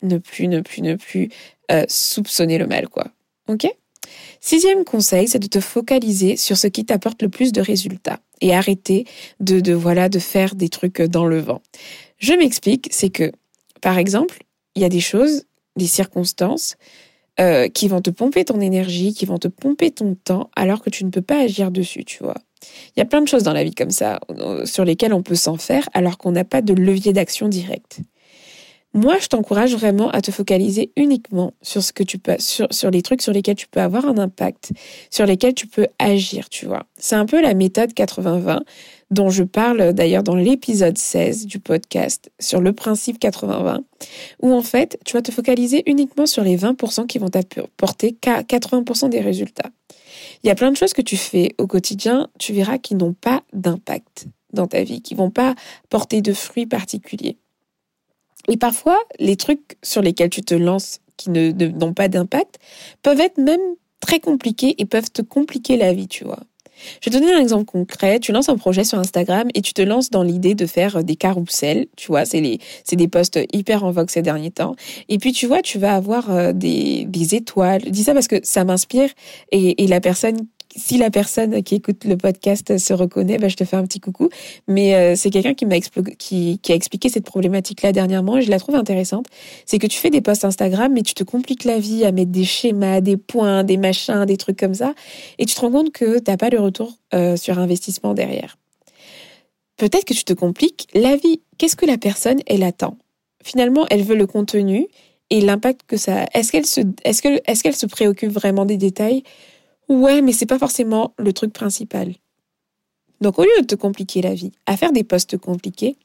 ne 0.02 0.18
plus, 0.18 0.48
ne 0.48 0.60
plus, 0.60 0.82
ne 0.82 0.96
plus 0.96 1.28
euh, 1.70 1.84
soupçonner 1.88 2.58
le 2.58 2.66
mal, 2.66 2.88
quoi. 2.88 3.06
Ok? 3.48 3.66
Sixième 4.40 4.84
conseil, 4.84 5.28
c'est 5.28 5.38
de 5.38 5.46
te 5.46 5.60
focaliser 5.60 6.36
sur 6.36 6.56
ce 6.56 6.66
qui 6.66 6.84
t'apporte 6.84 7.22
le 7.22 7.28
plus 7.28 7.52
de 7.52 7.60
résultats 7.60 8.20
et 8.40 8.54
arrêter 8.54 9.06
de, 9.40 9.60
de, 9.60 9.72
voilà, 9.72 10.08
de 10.08 10.18
faire 10.18 10.54
des 10.54 10.68
trucs 10.68 11.02
dans 11.02 11.26
le 11.26 11.40
vent. 11.40 11.62
Je 12.18 12.32
m'explique, 12.32 12.88
c'est 12.90 13.10
que, 13.10 13.32
par 13.80 13.98
exemple, 13.98 14.38
il 14.74 14.82
y 14.82 14.84
a 14.84 14.88
des 14.88 15.00
choses, 15.00 15.44
des 15.76 15.86
circonstances 15.86 16.76
euh, 17.38 17.68
qui 17.68 17.88
vont 17.88 18.00
te 18.00 18.10
pomper 18.10 18.44
ton 18.44 18.60
énergie, 18.60 19.12
qui 19.12 19.26
vont 19.26 19.38
te 19.38 19.48
pomper 19.48 19.90
ton 19.90 20.14
temps, 20.14 20.50
alors 20.56 20.82
que 20.82 20.90
tu 20.90 21.04
ne 21.04 21.10
peux 21.10 21.22
pas 21.22 21.40
agir 21.40 21.70
dessus, 21.70 22.04
tu 22.04 22.22
vois. 22.22 22.36
Il 22.96 23.00
y 23.00 23.02
a 23.02 23.04
plein 23.04 23.20
de 23.20 23.28
choses 23.28 23.42
dans 23.42 23.52
la 23.52 23.62
vie 23.62 23.74
comme 23.74 23.90
ça, 23.90 24.20
euh, 24.30 24.64
sur 24.64 24.84
lesquelles 24.84 25.12
on 25.12 25.22
peut 25.22 25.34
s'en 25.34 25.56
faire, 25.56 25.88
alors 25.92 26.16
qu'on 26.16 26.32
n'a 26.32 26.44
pas 26.44 26.62
de 26.62 26.72
levier 26.72 27.12
d'action 27.12 27.48
direct. 27.48 28.00
Moi, 28.96 29.18
je 29.18 29.26
t'encourage 29.26 29.76
vraiment 29.76 30.08
à 30.08 30.22
te 30.22 30.30
focaliser 30.30 30.90
uniquement 30.96 31.52
sur 31.60 31.82
ce 31.82 31.92
que 31.92 32.02
tu 32.02 32.16
peux, 32.16 32.36
sur, 32.38 32.66
sur 32.70 32.90
les 32.90 33.02
trucs 33.02 33.20
sur 33.20 33.34
lesquels 33.34 33.54
tu 33.54 33.68
peux 33.68 33.82
avoir 33.82 34.06
un 34.06 34.16
impact, 34.16 34.72
sur 35.10 35.26
lesquels 35.26 35.52
tu 35.52 35.66
peux 35.66 35.86
agir, 35.98 36.48
tu 36.48 36.64
vois. 36.64 36.86
C'est 36.96 37.14
un 37.14 37.26
peu 37.26 37.42
la 37.42 37.52
méthode 37.52 37.92
80-20 37.92 38.60
dont 39.10 39.28
je 39.28 39.42
parle 39.42 39.92
d'ailleurs 39.92 40.22
dans 40.22 40.34
l'épisode 40.34 40.96
16 40.96 41.44
du 41.44 41.58
podcast 41.58 42.30
sur 42.40 42.62
le 42.62 42.72
principe 42.72 43.20
80-20, 43.20 43.80
où 44.40 44.54
en 44.54 44.62
fait, 44.62 44.98
tu 45.04 45.12
vas 45.12 45.20
te 45.20 45.30
focaliser 45.30 45.82
uniquement 45.84 46.24
sur 46.24 46.42
les 46.42 46.56
20% 46.56 47.06
qui 47.06 47.18
vont 47.18 47.28
t'apporter 47.28 48.16
80% 48.22 49.10
des 49.10 49.20
résultats. 49.20 49.68
Il 50.42 50.46
y 50.46 50.50
a 50.50 50.54
plein 50.54 50.72
de 50.72 50.76
choses 50.78 50.94
que 50.94 51.02
tu 51.02 51.18
fais 51.18 51.54
au 51.58 51.66
quotidien, 51.66 52.28
tu 52.38 52.54
verras, 52.54 52.78
qui 52.78 52.94
n'ont 52.94 53.12
pas 53.12 53.42
d'impact 53.52 54.28
dans 54.54 54.66
ta 54.66 54.82
vie, 54.82 55.02
qui 55.02 55.14
vont 55.14 55.30
pas 55.30 55.54
porter 55.90 56.22
de 56.22 56.32
fruits 56.32 56.66
particuliers. 56.66 57.36
Et 58.48 58.56
parfois, 58.56 58.98
les 59.18 59.36
trucs 59.36 59.76
sur 59.82 60.02
lesquels 60.02 60.30
tu 60.30 60.42
te 60.42 60.54
lances 60.54 61.00
qui 61.16 61.30
ne 61.30 61.50
n'ont 61.50 61.94
pas 61.94 62.08
d'impact 62.08 62.58
peuvent 63.02 63.20
être 63.20 63.38
même 63.38 63.60
très 64.00 64.20
compliqués 64.20 64.74
et 64.78 64.84
peuvent 64.84 65.10
te 65.10 65.22
compliquer 65.22 65.76
la 65.76 65.92
vie, 65.92 66.08
tu 66.08 66.24
vois. 66.24 66.40
Je 67.00 67.10
vais 67.10 67.16
te 67.16 67.22
donner 67.22 67.34
un 67.34 67.40
exemple 67.40 67.64
concret. 67.64 68.20
Tu 68.20 68.32
lances 68.32 68.48
un 68.48 68.56
projet 68.56 68.84
sur 68.84 68.98
Instagram 68.98 69.48
et 69.54 69.62
tu 69.62 69.72
te 69.72 69.82
lances 69.82 70.10
dans 70.10 70.22
l'idée 70.22 70.54
de 70.54 70.66
faire 70.66 71.02
des 71.02 71.16
carousels. 71.16 71.86
Tu 71.96 72.08
vois, 72.08 72.24
c'est 72.24 72.40
les, 72.40 72.58
c'est 72.84 72.96
des 72.96 73.08
posts 73.08 73.40
hyper 73.52 73.84
en 73.84 73.90
vogue 73.90 74.10
ces 74.10 74.22
derniers 74.22 74.50
temps. 74.50 74.76
Et 75.08 75.18
puis, 75.18 75.32
tu 75.32 75.46
vois, 75.46 75.62
tu 75.62 75.78
vas 75.78 75.94
avoir 75.94 76.30
euh, 76.30 76.52
des, 76.52 77.06
des 77.06 77.34
étoiles. 77.34 77.82
Je 77.84 77.90
dis 77.90 78.02
ça 78.02 78.14
parce 78.14 78.28
que 78.28 78.40
ça 78.42 78.64
m'inspire 78.64 79.10
et, 79.52 79.84
et 79.84 79.86
la 79.86 80.00
personne 80.00 80.46
si 80.76 80.98
la 80.98 81.10
personne 81.10 81.62
qui 81.62 81.76
écoute 81.76 82.04
le 82.04 82.16
podcast 82.16 82.78
se 82.78 82.92
reconnaît, 82.92 83.38
bah, 83.38 83.48
je 83.48 83.56
te 83.56 83.64
fais 83.64 83.76
un 83.76 83.84
petit 83.84 84.00
coucou. 84.00 84.28
Mais 84.68 84.94
euh, 84.94 85.14
c'est 85.16 85.30
quelqu'un 85.30 85.54
qui 85.54 85.66
m'a 85.66 85.74
a 85.74 86.74
expliqué 86.74 87.08
cette 87.08 87.24
problématique-là 87.24 87.92
dernièrement 87.92 88.36
et 88.36 88.42
je 88.42 88.50
la 88.50 88.58
trouve 88.58 88.74
intéressante. 88.74 89.26
C'est 89.64 89.78
que 89.78 89.86
tu 89.86 89.98
fais 89.98 90.10
des 90.10 90.20
posts 90.20 90.44
Instagram, 90.44 90.92
mais 90.92 91.02
tu 91.02 91.14
te 91.14 91.24
compliques 91.24 91.64
la 91.64 91.78
vie 91.78 92.04
à 92.04 92.12
mettre 92.12 92.30
des 92.30 92.44
schémas, 92.44 93.00
des 93.00 93.16
points, 93.16 93.64
des 93.64 93.76
machins, 93.76 94.24
des 94.26 94.36
trucs 94.36 94.58
comme 94.58 94.74
ça, 94.74 94.94
et 95.38 95.46
tu 95.46 95.54
te 95.54 95.60
rends 95.60 95.70
compte 95.70 95.92
que 95.92 96.18
t'as 96.18 96.36
pas 96.36 96.50
le 96.50 96.60
retour 96.60 96.92
euh, 97.14 97.36
sur 97.36 97.58
investissement 97.58 98.14
derrière. 98.14 98.58
Peut-être 99.76 100.04
que 100.04 100.14
tu 100.14 100.24
te 100.24 100.32
compliques 100.32 100.88
la 100.94 101.16
vie. 101.16 101.40
Qu'est-ce 101.58 101.76
que 101.76 101.86
la 101.86 101.98
personne 101.98 102.38
elle 102.46 102.62
attend? 102.62 102.96
Finalement, 103.44 103.86
elle 103.90 104.02
veut 104.02 104.16
le 104.16 104.26
contenu 104.26 104.88
et 105.30 105.40
l'impact 105.40 105.82
que 105.86 105.96
ça. 105.96 106.26
Est-ce 106.34 106.52
qu'elle 106.52 106.66
se, 106.66 106.80
est-ce 107.04 107.26
est-ce 107.46 107.62
qu'elle 107.62 107.76
se 107.76 107.86
préoccupe 107.86 108.30
vraiment 108.30 108.64
des 108.64 108.76
détails? 108.76 109.22
Ouais, 109.88 110.20
mais 110.22 110.32
c'est 110.32 110.46
pas 110.46 110.58
forcément 110.58 111.14
le 111.18 111.32
truc 111.32 111.52
principal. 111.52 112.14
Donc 113.20 113.38
au 113.38 113.42
lieu 113.42 113.60
de 113.60 113.66
te 113.66 113.74
compliquer 113.74 114.20
la 114.20 114.34
vie, 114.34 114.52
à 114.66 114.76
faire 114.76 114.92
des 114.92 115.04
postes 115.04 115.38
compliqués, 115.38 115.96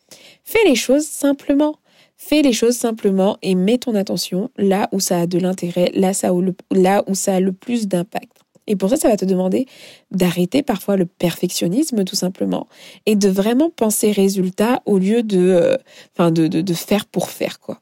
fais 0.44 0.64
les 0.66 0.76
choses 0.76 1.06
simplement. 1.06 1.78
Fais 2.24 2.44
les 2.44 2.54
choses 2.54 2.78
simplement 2.78 3.40
et 3.42 3.56
mets 3.56 3.80
ton 3.80 3.96
attention 3.96 4.52
là 4.56 4.88
où 4.92 5.00
ça 5.00 5.22
a 5.22 5.28
de 5.28 5.40
l'intérêt, 5.40 5.92
là, 5.96 6.12
là 6.70 7.04
où 7.08 7.16
ça 7.16 7.34
a 7.34 7.40
le 7.40 7.52
plus 7.52 7.88
d'impact. 7.88 8.41
Et 8.68 8.76
pour 8.76 8.90
ça, 8.90 8.96
ça 8.96 9.10
va 9.10 9.18
te 9.18 9.26
demander 9.26 9.66
d'arrêter 10.12 10.64
parfois 10.64 10.96
le 10.96 11.06
perfectionnisme 11.06 12.04
tout 12.04 12.16
simplement 12.16 12.68
et 13.06 13.16
de 13.16 13.30
vraiment 13.30 13.70
penser 13.70 14.12
résultat 14.12 14.82
au 14.86 14.98
lieu 14.98 15.24
de, 15.24 15.78
euh, 16.20 16.32
de, 16.32 16.48
de, 16.48 16.62
de 16.62 16.74
faire 16.74 17.06
pour 17.06 17.30
faire 17.30 17.60
quoi. 17.60 17.82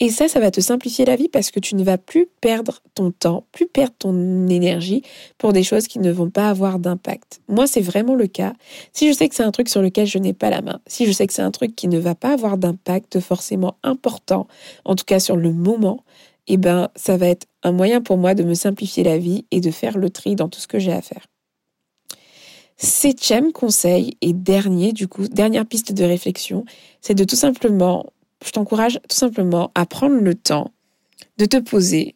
Et 0.00 0.10
ça, 0.10 0.28
ça 0.28 0.40
va 0.40 0.50
te 0.50 0.60
simplifier 0.60 1.04
la 1.04 1.16
vie 1.16 1.28
parce 1.28 1.50
que 1.50 1.60
tu 1.60 1.74
ne 1.74 1.84
vas 1.84 1.98
plus 1.98 2.28
perdre 2.40 2.80
ton 2.94 3.10
temps, 3.10 3.44
plus 3.52 3.66
perdre 3.66 3.94
ton 3.98 4.46
énergie 4.48 5.02
pour 5.38 5.52
des 5.52 5.62
choses 5.62 5.88
qui 5.88 5.98
ne 5.98 6.10
vont 6.10 6.30
pas 6.30 6.48
avoir 6.48 6.78
d'impact. 6.78 7.40
Moi, 7.48 7.66
c'est 7.66 7.80
vraiment 7.80 8.14
le 8.14 8.26
cas. 8.26 8.54
Si 8.92 9.08
je 9.08 9.12
sais 9.12 9.28
que 9.28 9.34
c'est 9.34 9.42
un 9.42 9.50
truc 9.50 9.68
sur 9.68 9.82
lequel 9.82 10.06
je 10.06 10.18
n'ai 10.18 10.32
pas 10.32 10.50
la 10.50 10.62
main, 10.62 10.80
si 10.86 11.06
je 11.06 11.12
sais 11.12 11.26
que 11.26 11.32
c'est 11.32 11.42
un 11.42 11.50
truc 11.50 11.74
qui 11.74 11.88
ne 11.88 11.98
va 11.98 12.14
pas 12.14 12.32
avoir 12.32 12.58
d'impact 12.58 13.20
forcément 13.20 13.76
important, 13.82 14.46
en 14.84 14.94
tout 14.94 15.04
cas 15.04 15.20
sur 15.20 15.36
le 15.36 15.52
moment, 15.52 16.04
eh 16.48 16.56
ben, 16.56 16.88
ça 16.96 17.16
va 17.16 17.28
être 17.28 17.46
un 17.62 17.72
moyen 17.72 18.00
pour 18.00 18.16
moi 18.16 18.34
de 18.34 18.42
me 18.42 18.54
simplifier 18.54 19.04
la 19.04 19.18
vie 19.18 19.46
et 19.50 19.60
de 19.60 19.70
faire 19.70 19.98
le 19.98 20.10
tri 20.10 20.34
dans 20.34 20.48
tout 20.48 20.60
ce 20.60 20.66
que 20.66 20.78
j'ai 20.78 20.92
à 20.92 21.02
faire. 21.02 21.26
Septième 22.76 23.52
conseil 23.52 24.16
et 24.20 24.32
dernier, 24.32 24.92
du 24.92 25.08
coup, 25.08 25.26
dernière 25.28 25.66
piste 25.66 25.92
de 25.92 26.04
réflexion, 26.04 26.64
c'est 27.00 27.14
de 27.14 27.24
tout 27.24 27.36
simplement 27.36 28.06
je 28.44 28.50
t'encourage 28.50 29.00
tout 29.08 29.16
simplement 29.16 29.70
à 29.74 29.86
prendre 29.86 30.16
le 30.16 30.34
temps 30.34 30.72
de 31.38 31.44
te 31.44 31.56
poser. 31.56 32.14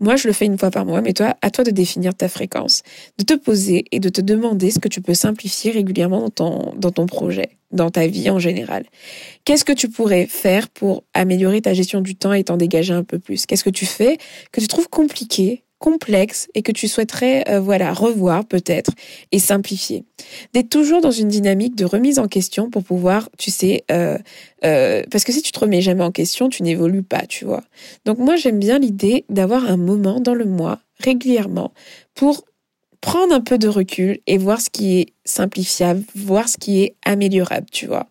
Moi, 0.00 0.14
je 0.16 0.28
le 0.28 0.32
fais 0.32 0.46
une 0.46 0.58
fois 0.58 0.70
par 0.70 0.86
mois, 0.86 1.00
mais 1.00 1.12
toi, 1.12 1.36
à 1.42 1.50
toi 1.50 1.64
de 1.64 1.70
définir 1.70 2.14
ta 2.14 2.28
fréquence, 2.28 2.82
de 3.18 3.24
te 3.24 3.34
poser 3.34 3.84
et 3.90 3.98
de 3.98 4.08
te 4.08 4.20
demander 4.20 4.70
ce 4.70 4.78
que 4.78 4.88
tu 4.88 5.00
peux 5.00 5.14
simplifier 5.14 5.72
régulièrement 5.72 6.20
dans 6.20 6.30
ton, 6.30 6.74
dans 6.76 6.92
ton 6.92 7.06
projet, 7.06 7.58
dans 7.72 7.90
ta 7.90 8.06
vie 8.06 8.30
en 8.30 8.38
général. 8.38 8.86
Qu'est-ce 9.44 9.64
que 9.64 9.72
tu 9.72 9.88
pourrais 9.88 10.26
faire 10.26 10.68
pour 10.68 11.02
améliorer 11.14 11.62
ta 11.62 11.74
gestion 11.74 12.00
du 12.00 12.14
temps 12.14 12.32
et 12.32 12.44
t'en 12.44 12.56
dégager 12.56 12.94
un 12.94 13.02
peu 13.02 13.18
plus? 13.18 13.46
Qu'est-ce 13.46 13.64
que 13.64 13.70
tu 13.70 13.86
fais 13.86 14.18
que 14.52 14.60
tu 14.60 14.68
trouves 14.68 14.88
compliqué 14.88 15.64
complexe 15.78 16.48
et 16.54 16.62
que 16.62 16.72
tu 16.72 16.88
souhaiterais 16.88 17.44
euh, 17.48 17.60
voilà 17.60 17.92
revoir 17.92 18.44
peut-être 18.44 18.90
et 19.32 19.38
simplifier. 19.38 20.04
D'être 20.52 20.68
toujours 20.68 21.00
dans 21.00 21.10
une 21.10 21.28
dynamique 21.28 21.76
de 21.76 21.84
remise 21.84 22.18
en 22.18 22.28
question 22.28 22.70
pour 22.70 22.82
pouvoir, 22.82 23.28
tu 23.38 23.50
sais, 23.50 23.84
euh, 23.90 24.18
euh, 24.64 25.02
parce 25.10 25.24
que 25.24 25.32
si 25.32 25.42
tu 25.42 25.52
te 25.52 25.60
remets 25.60 25.80
jamais 25.80 26.04
en 26.04 26.12
question, 26.12 26.48
tu 26.48 26.62
n'évolues 26.62 27.02
pas, 27.02 27.26
tu 27.26 27.44
vois. 27.44 27.62
Donc 28.04 28.18
moi 28.18 28.36
j'aime 28.36 28.58
bien 28.58 28.78
l'idée 28.78 29.24
d'avoir 29.28 29.70
un 29.70 29.76
moment 29.76 30.20
dans 30.20 30.34
le 30.34 30.44
mois 30.44 30.80
régulièrement 30.98 31.72
pour 32.14 32.44
prendre 33.00 33.32
un 33.32 33.40
peu 33.40 33.58
de 33.58 33.68
recul 33.68 34.18
et 34.26 34.38
voir 34.38 34.60
ce 34.60 34.70
qui 34.70 34.98
est 34.98 35.06
simplifiable, 35.24 36.02
voir 36.16 36.48
ce 36.48 36.56
qui 36.56 36.82
est 36.82 36.94
améliorable, 37.04 37.66
tu 37.70 37.86
vois. 37.86 38.08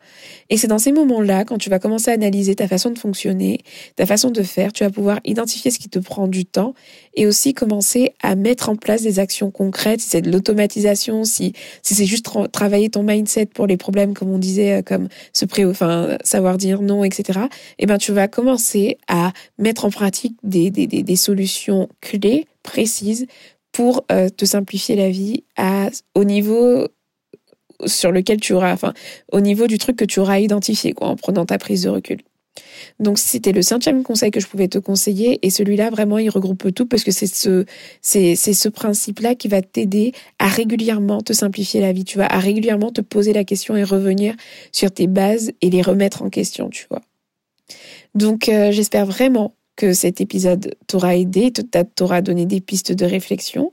Et 0.50 0.56
c'est 0.56 0.68
dans 0.68 0.80
ces 0.80 0.92
moments-là, 0.94 1.44
quand 1.44 1.58
tu 1.58 1.70
vas 1.70 1.80
commencer 1.80 2.12
à 2.12 2.14
analyser 2.14 2.56
ta 2.56 2.68
façon 2.68 2.92
de 2.92 2.98
fonctionner, 2.98 3.60
ta 3.96 4.06
façon 4.06 4.30
de 4.32 4.44
faire, 4.44 4.72
tu 4.72 4.84
vas 4.84 4.90
pouvoir 4.90 5.20
identifier 5.26 5.72
ce 5.72 5.80
qui 5.80 5.90
te 5.90 6.00
prend 6.00 6.28
du 6.28 6.46
temps 6.46 6.74
et 7.16 7.26
aussi 7.26 7.54
commencer 7.54 8.14
à 8.22 8.36
mettre 8.36 8.70
en 8.70 8.76
place 8.76 9.02
des 9.02 9.20
actions 9.20 9.52
concrètes, 9.52 10.00
si 10.00 10.10
c'est 10.10 10.22
de 10.22 10.32
l'automatisation, 10.32 11.26
si, 11.26 11.54
si 11.82 11.96
c'est 11.96 12.06
juste 12.06 12.30
travailler 12.54 12.90
ton 12.90 13.04
mindset 13.04 13.48
pour 13.48 13.68
les 13.68 13.78
problèmes, 13.78 14.14
comme 14.14 14.32
on 14.32 14.40
disait, 14.40 14.80
euh, 14.80 14.82
comme 14.84 15.10
se 15.34 15.46
pré, 15.46 15.66
enfin, 15.66 16.18
savoir 16.24 16.58
dire 16.58 16.82
non, 16.82 17.04
etc. 17.04 17.40
Eh 17.80 17.88
ben, 17.88 17.98
tu 17.98 18.14
vas 18.14 18.28
commencer 18.28 18.98
à 19.08 19.34
mettre 19.58 19.84
en 19.84 19.90
pratique 19.90 20.38
des, 20.44 20.70
des, 20.70 20.88
des 20.88 21.16
solutions 21.16 21.90
clés, 22.00 22.46
précises, 22.64 23.26
pour 23.78 24.06
euh, 24.12 24.28
te 24.30 24.44
simplifier 24.44 24.96
la 24.96 25.12
vie 25.12 25.44
à, 25.56 25.92
au 26.16 26.24
niveau 26.24 26.88
sur 27.86 28.12
lequel 28.12 28.40
tu 28.40 28.54
auras, 28.54 28.74
enfin, 28.74 28.92
au 29.32 29.40
niveau 29.40 29.68
du 29.68 29.78
truc 29.78 29.98
que 29.98 30.04
tu 30.04 30.20
auras 30.20 30.40
identifié, 30.40 30.94
quoi, 30.94 31.10
en 31.10 31.16
prenant 31.16 31.46
ta 31.46 31.60
prise 31.60 31.84
de 31.84 31.90
recul. 31.90 32.18
Donc, 33.00 33.20
c'était 33.20 33.52
le 33.52 33.62
cinquième 33.62 34.02
conseil 34.02 34.32
que 34.32 34.40
je 34.40 34.48
pouvais 34.48 34.68
te 34.68 34.80
conseiller. 34.80 35.38
Et 35.46 35.52
celui-là, 35.52 35.92
vraiment, 35.92 36.18
il 36.18 36.28
regroupe 36.32 36.74
tout 36.74 36.88
parce 36.88 37.04
que 37.04 37.12
c'est 37.12 37.28
ce, 37.28 37.66
c'est, 38.02 38.36
c'est 38.36 38.54
ce 38.54 38.68
principe-là 38.68 39.36
qui 39.36 39.48
va 39.48 39.62
t'aider 39.62 40.12
à 40.40 40.48
régulièrement 40.48 41.22
te 41.22 41.34
simplifier 41.34 41.80
la 41.80 41.94
vie, 41.94 42.04
tu 42.04 42.18
vois, 42.18 42.34
à 42.34 42.40
régulièrement 42.40 42.92
te 42.92 43.02
poser 43.02 43.32
la 43.32 43.44
question 43.44 43.76
et 43.76 43.84
revenir 43.84 44.34
sur 44.72 44.90
tes 44.90 45.06
bases 45.06 45.52
et 45.62 45.70
les 45.70 45.84
remettre 45.84 46.24
en 46.24 46.32
question, 46.32 46.72
tu 46.72 46.88
vois. 46.90 47.04
Donc, 48.16 48.50
euh, 48.50 48.72
j'espère 48.72 49.06
vraiment 49.06 49.54
que 49.78 49.94
cet 49.94 50.20
épisode 50.20 50.76
t'aura 50.88 51.16
aidé, 51.16 51.54
t'aura 51.96 52.22
donné 52.22 52.46
des 52.46 52.60
pistes 52.60 52.92
de 52.92 53.06
réflexion. 53.06 53.72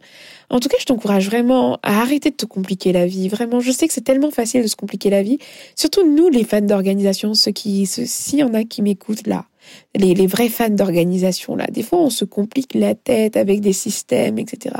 En 0.51 0.61
tout 0.61 0.69
cas, 0.69 0.77
je 0.79 0.85
t'encourage 0.85 1.27
vraiment 1.27 1.81
à 1.83 2.03
arrêter 2.03 2.31
de 2.31 2.37
te 2.37 2.47
compliquer 2.47 2.93
la 2.93 3.07
vie. 3.07 3.29
Vraiment, 3.29 3.59
je 3.59 3.73
sais 3.73 3.89
que 3.89 3.95
c'est 3.95 4.03
tellement 4.03 4.31
facile 4.31 4.63
de 4.63 4.69
se 4.69 4.77
compliquer 4.77 5.11
la 5.11 5.23
vie. 5.23 5.39
Surtout 5.75 6.07
nous, 6.07 6.29
les 6.29 6.45
fans 6.45 6.61
d'organisation, 6.61 7.35
ceux 7.35 7.51
qui, 7.51 7.87
s'il 7.87 8.39
y 8.39 8.43
en 8.45 8.55
a 8.55 8.65
qui 8.65 8.83
m'écoutent 8.83 9.27
là, 9.27 9.47
les, 9.95 10.27
vrais 10.27 10.49
fans 10.49 10.71
d'organisation 10.71 11.57
là. 11.57 11.67
Des 11.71 11.83
fois, 11.83 12.01
on 12.01 12.11
se 12.11 12.25
complique 12.25 12.75
la 12.75 12.95
tête 12.95 13.37
avec 13.37 13.61
des 13.61 13.73
systèmes, 13.73 14.39
etc. 14.39 14.75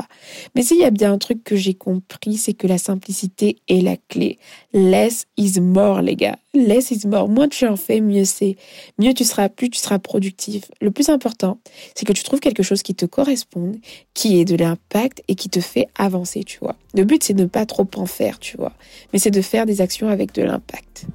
Mais 0.55 0.63
s'il 0.63 0.77
y 0.77 0.83
a 0.83 0.91
bien 0.91 1.13
un 1.13 1.17
truc 1.17 1.43
que 1.43 1.55
j'ai 1.55 1.73
compris, 1.73 2.37
c'est 2.37 2.53
que 2.53 2.67
la 2.67 2.77
simplicité 2.77 3.57
est 3.67 3.81
la 3.81 3.95
clé. 4.09 4.37
Less 4.73 5.25
is 5.37 5.59
more, 5.61 6.01
les 6.01 6.15
gars. 6.15 6.37
Less 6.53 6.91
is 6.91 7.07
more. 7.07 7.29
Moins 7.29 7.47
tu 7.47 7.65
en 7.65 7.77
fais, 7.77 8.01
mieux 8.01 8.25
c'est. 8.25 8.57
Mieux 8.97 9.13
tu 9.13 9.23
seras, 9.23 9.49
plus 9.49 9.69
tu 9.69 9.79
seras 9.79 9.99
productif. 9.99 10.65
Le 10.81 10.91
plus 10.91 11.09
important, 11.09 11.59
c'est 11.95 12.05
que 12.05 12.13
tu 12.13 12.23
trouves 12.23 12.39
quelque 12.39 12.63
chose 12.63 12.83
qui 12.83 12.95
te 12.95 13.05
corresponde, 13.05 13.77
qui 14.13 14.39
ait 14.39 14.45
de 14.45 14.55
l'impact 14.55 15.23
et 15.27 15.35
qui 15.35 15.49
te 15.49 15.59
fait 15.59 15.87
avancer, 15.95 16.43
tu 16.43 16.59
vois. 16.59 16.75
Le 16.93 17.03
but, 17.03 17.23
c'est 17.23 17.33
de 17.33 17.43
ne 17.43 17.47
pas 17.47 17.65
trop 17.65 17.87
en 17.95 18.05
faire, 18.05 18.39
tu 18.39 18.57
vois. 18.57 18.73
Mais 19.13 19.19
c'est 19.19 19.31
de 19.31 19.41
faire 19.41 19.65
des 19.65 19.81
actions 19.81 20.09
avec 20.09 20.33
de 20.33 20.43
l'impact. 20.43 21.05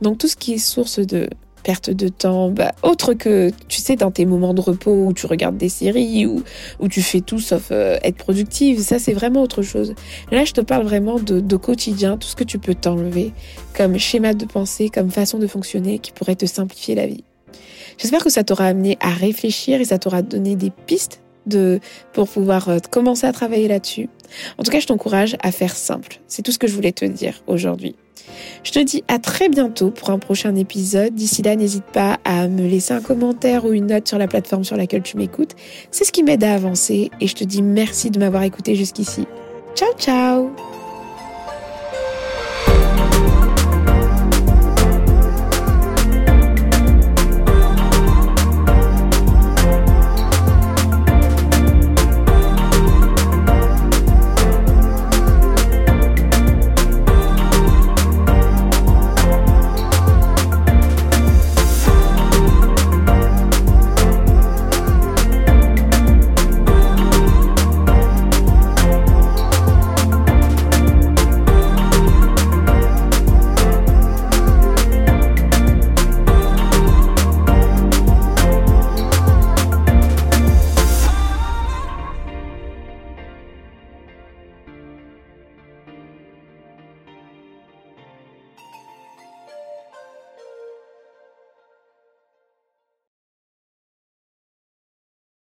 Donc 0.00 0.18
tout 0.18 0.28
ce 0.28 0.36
qui 0.36 0.54
est 0.54 0.58
source 0.58 0.98
de 0.98 1.28
perte 1.68 1.90
de 1.90 2.08
temps, 2.08 2.48
bah, 2.48 2.72
autre 2.82 3.12
que, 3.12 3.50
tu 3.68 3.82
sais, 3.82 3.94
dans 3.94 4.10
tes 4.10 4.24
moments 4.24 4.54
de 4.54 4.62
repos 4.62 5.04
où 5.04 5.12
tu 5.12 5.26
regardes 5.26 5.58
des 5.58 5.68
séries 5.68 6.24
ou 6.24 6.42
où 6.80 6.88
tu 6.88 7.02
fais 7.02 7.20
tout 7.20 7.40
sauf 7.40 7.68
euh, 7.72 7.98
être 8.02 8.16
productive, 8.16 8.80
ça 8.80 8.98
c'est 8.98 9.12
vraiment 9.12 9.42
autre 9.42 9.60
chose. 9.60 9.94
Là, 10.32 10.46
je 10.46 10.52
te 10.52 10.62
parle 10.62 10.84
vraiment 10.84 11.18
de, 11.18 11.40
de 11.40 11.56
quotidien, 11.56 12.16
tout 12.16 12.26
ce 12.26 12.36
que 12.36 12.44
tu 12.44 12.58
peux 12.58 12.74
t'enlever 12.74 13.34
comme 13.76 13.98
schéma 13.98 14.32
de 14.32 14.46
pensée, 14.46 14.88
comme 14.88 15.10
façon 15.10 15.38
de 15.38 15.46
fonctionner 15.46 15.98
qui 15.98 16.10
pourrait 16.12 16.36
te 16.36 16.46
simplifier 16.46 16.94
la 16.94 17.06
vie. 17.06 17.22
J'espère 17.98 18.24
que 18.24 18.30
ça 18.30 18.44
t'aura 18.44 18.64
amené 18.64 18.96
à 19.00 19.10
réfléchir 19.10 19.78
et 19.78 19.84
ça 19.84 19.98
t'aura 19.98 20.22
donné 20.22 20.56
des 20.56 20.70
pistes 20.70 21.20
de, 21.44 21.80
pour 22.14 22.30
pouvoir 22.30 22.70
euh, 22.70 22.78
commencer 22.90 23.26
à 23.26 23.32
travailler 23.34 23.68
là-dessus. 23.68 24.08
En 24.56 24.62
tout 24.62 24.70
cas, 24.70 24.80
je 24.80 24.86
t'encourage 24.86 25.36
à 25.42 25.52
faire 25.52 25.76
simple. 25.76 26.20
C'est 26.28 26.40
tout 26.40 26.52
ce 26.52 26.58
que 26.58 26.66
je 26.66 26.74
voulais 26.74 26.92
te 26.92 27.04
dire 27.04 27.42
aujourd'hui. 27.46 27.94
Je 28.64 28.72
te 28.72 28.78
dis 28.78 29.04
à 29.08 29.18
très 29.18 29.48
bientôt 29.48 29.90
pour 29.90 30.10
un 30.10 30.18
prochain 30.18 30.54
épisode. 30.54 31.14
D'ici 31.14 31.42
là, 31.42 31.56
n'hésite 31.56 31.84
pas 31.84 32.18
à 32.24 32.48
me 32.48 32.66
laisser 32.66 32.94
un 32.94 33.00
commentaire 33.00 33.64
ou 33.64 33.72
une 33.72 33.86
note 33.86 34.08
sur 34.08 34.18
la 34.18 34.26
plateforme 34.26 34.64
sur 34.64 34.76
laquelle 34.76 35.02
tu 35.02 35.16
m'écoutes. 35.16 35.54
C'est 35.90 36.04
ce 36.04 36.12
qui 36.12 36.22
m'aide 36.22 36.44
à 36.44 36.54
avancer 36.54 37.10
et 37.20 37.26
je 37.26 37.34
te 37.34 37.44
dis 37.44 37.62
merci 37.62 38.10
de 38.10 38.18
m'avoir 38.18 38.42
écouté 38.42 38.74
jusqu'ici. 38.74 39.26
Ciao 39.74 39.92
ciao 39.98 40.77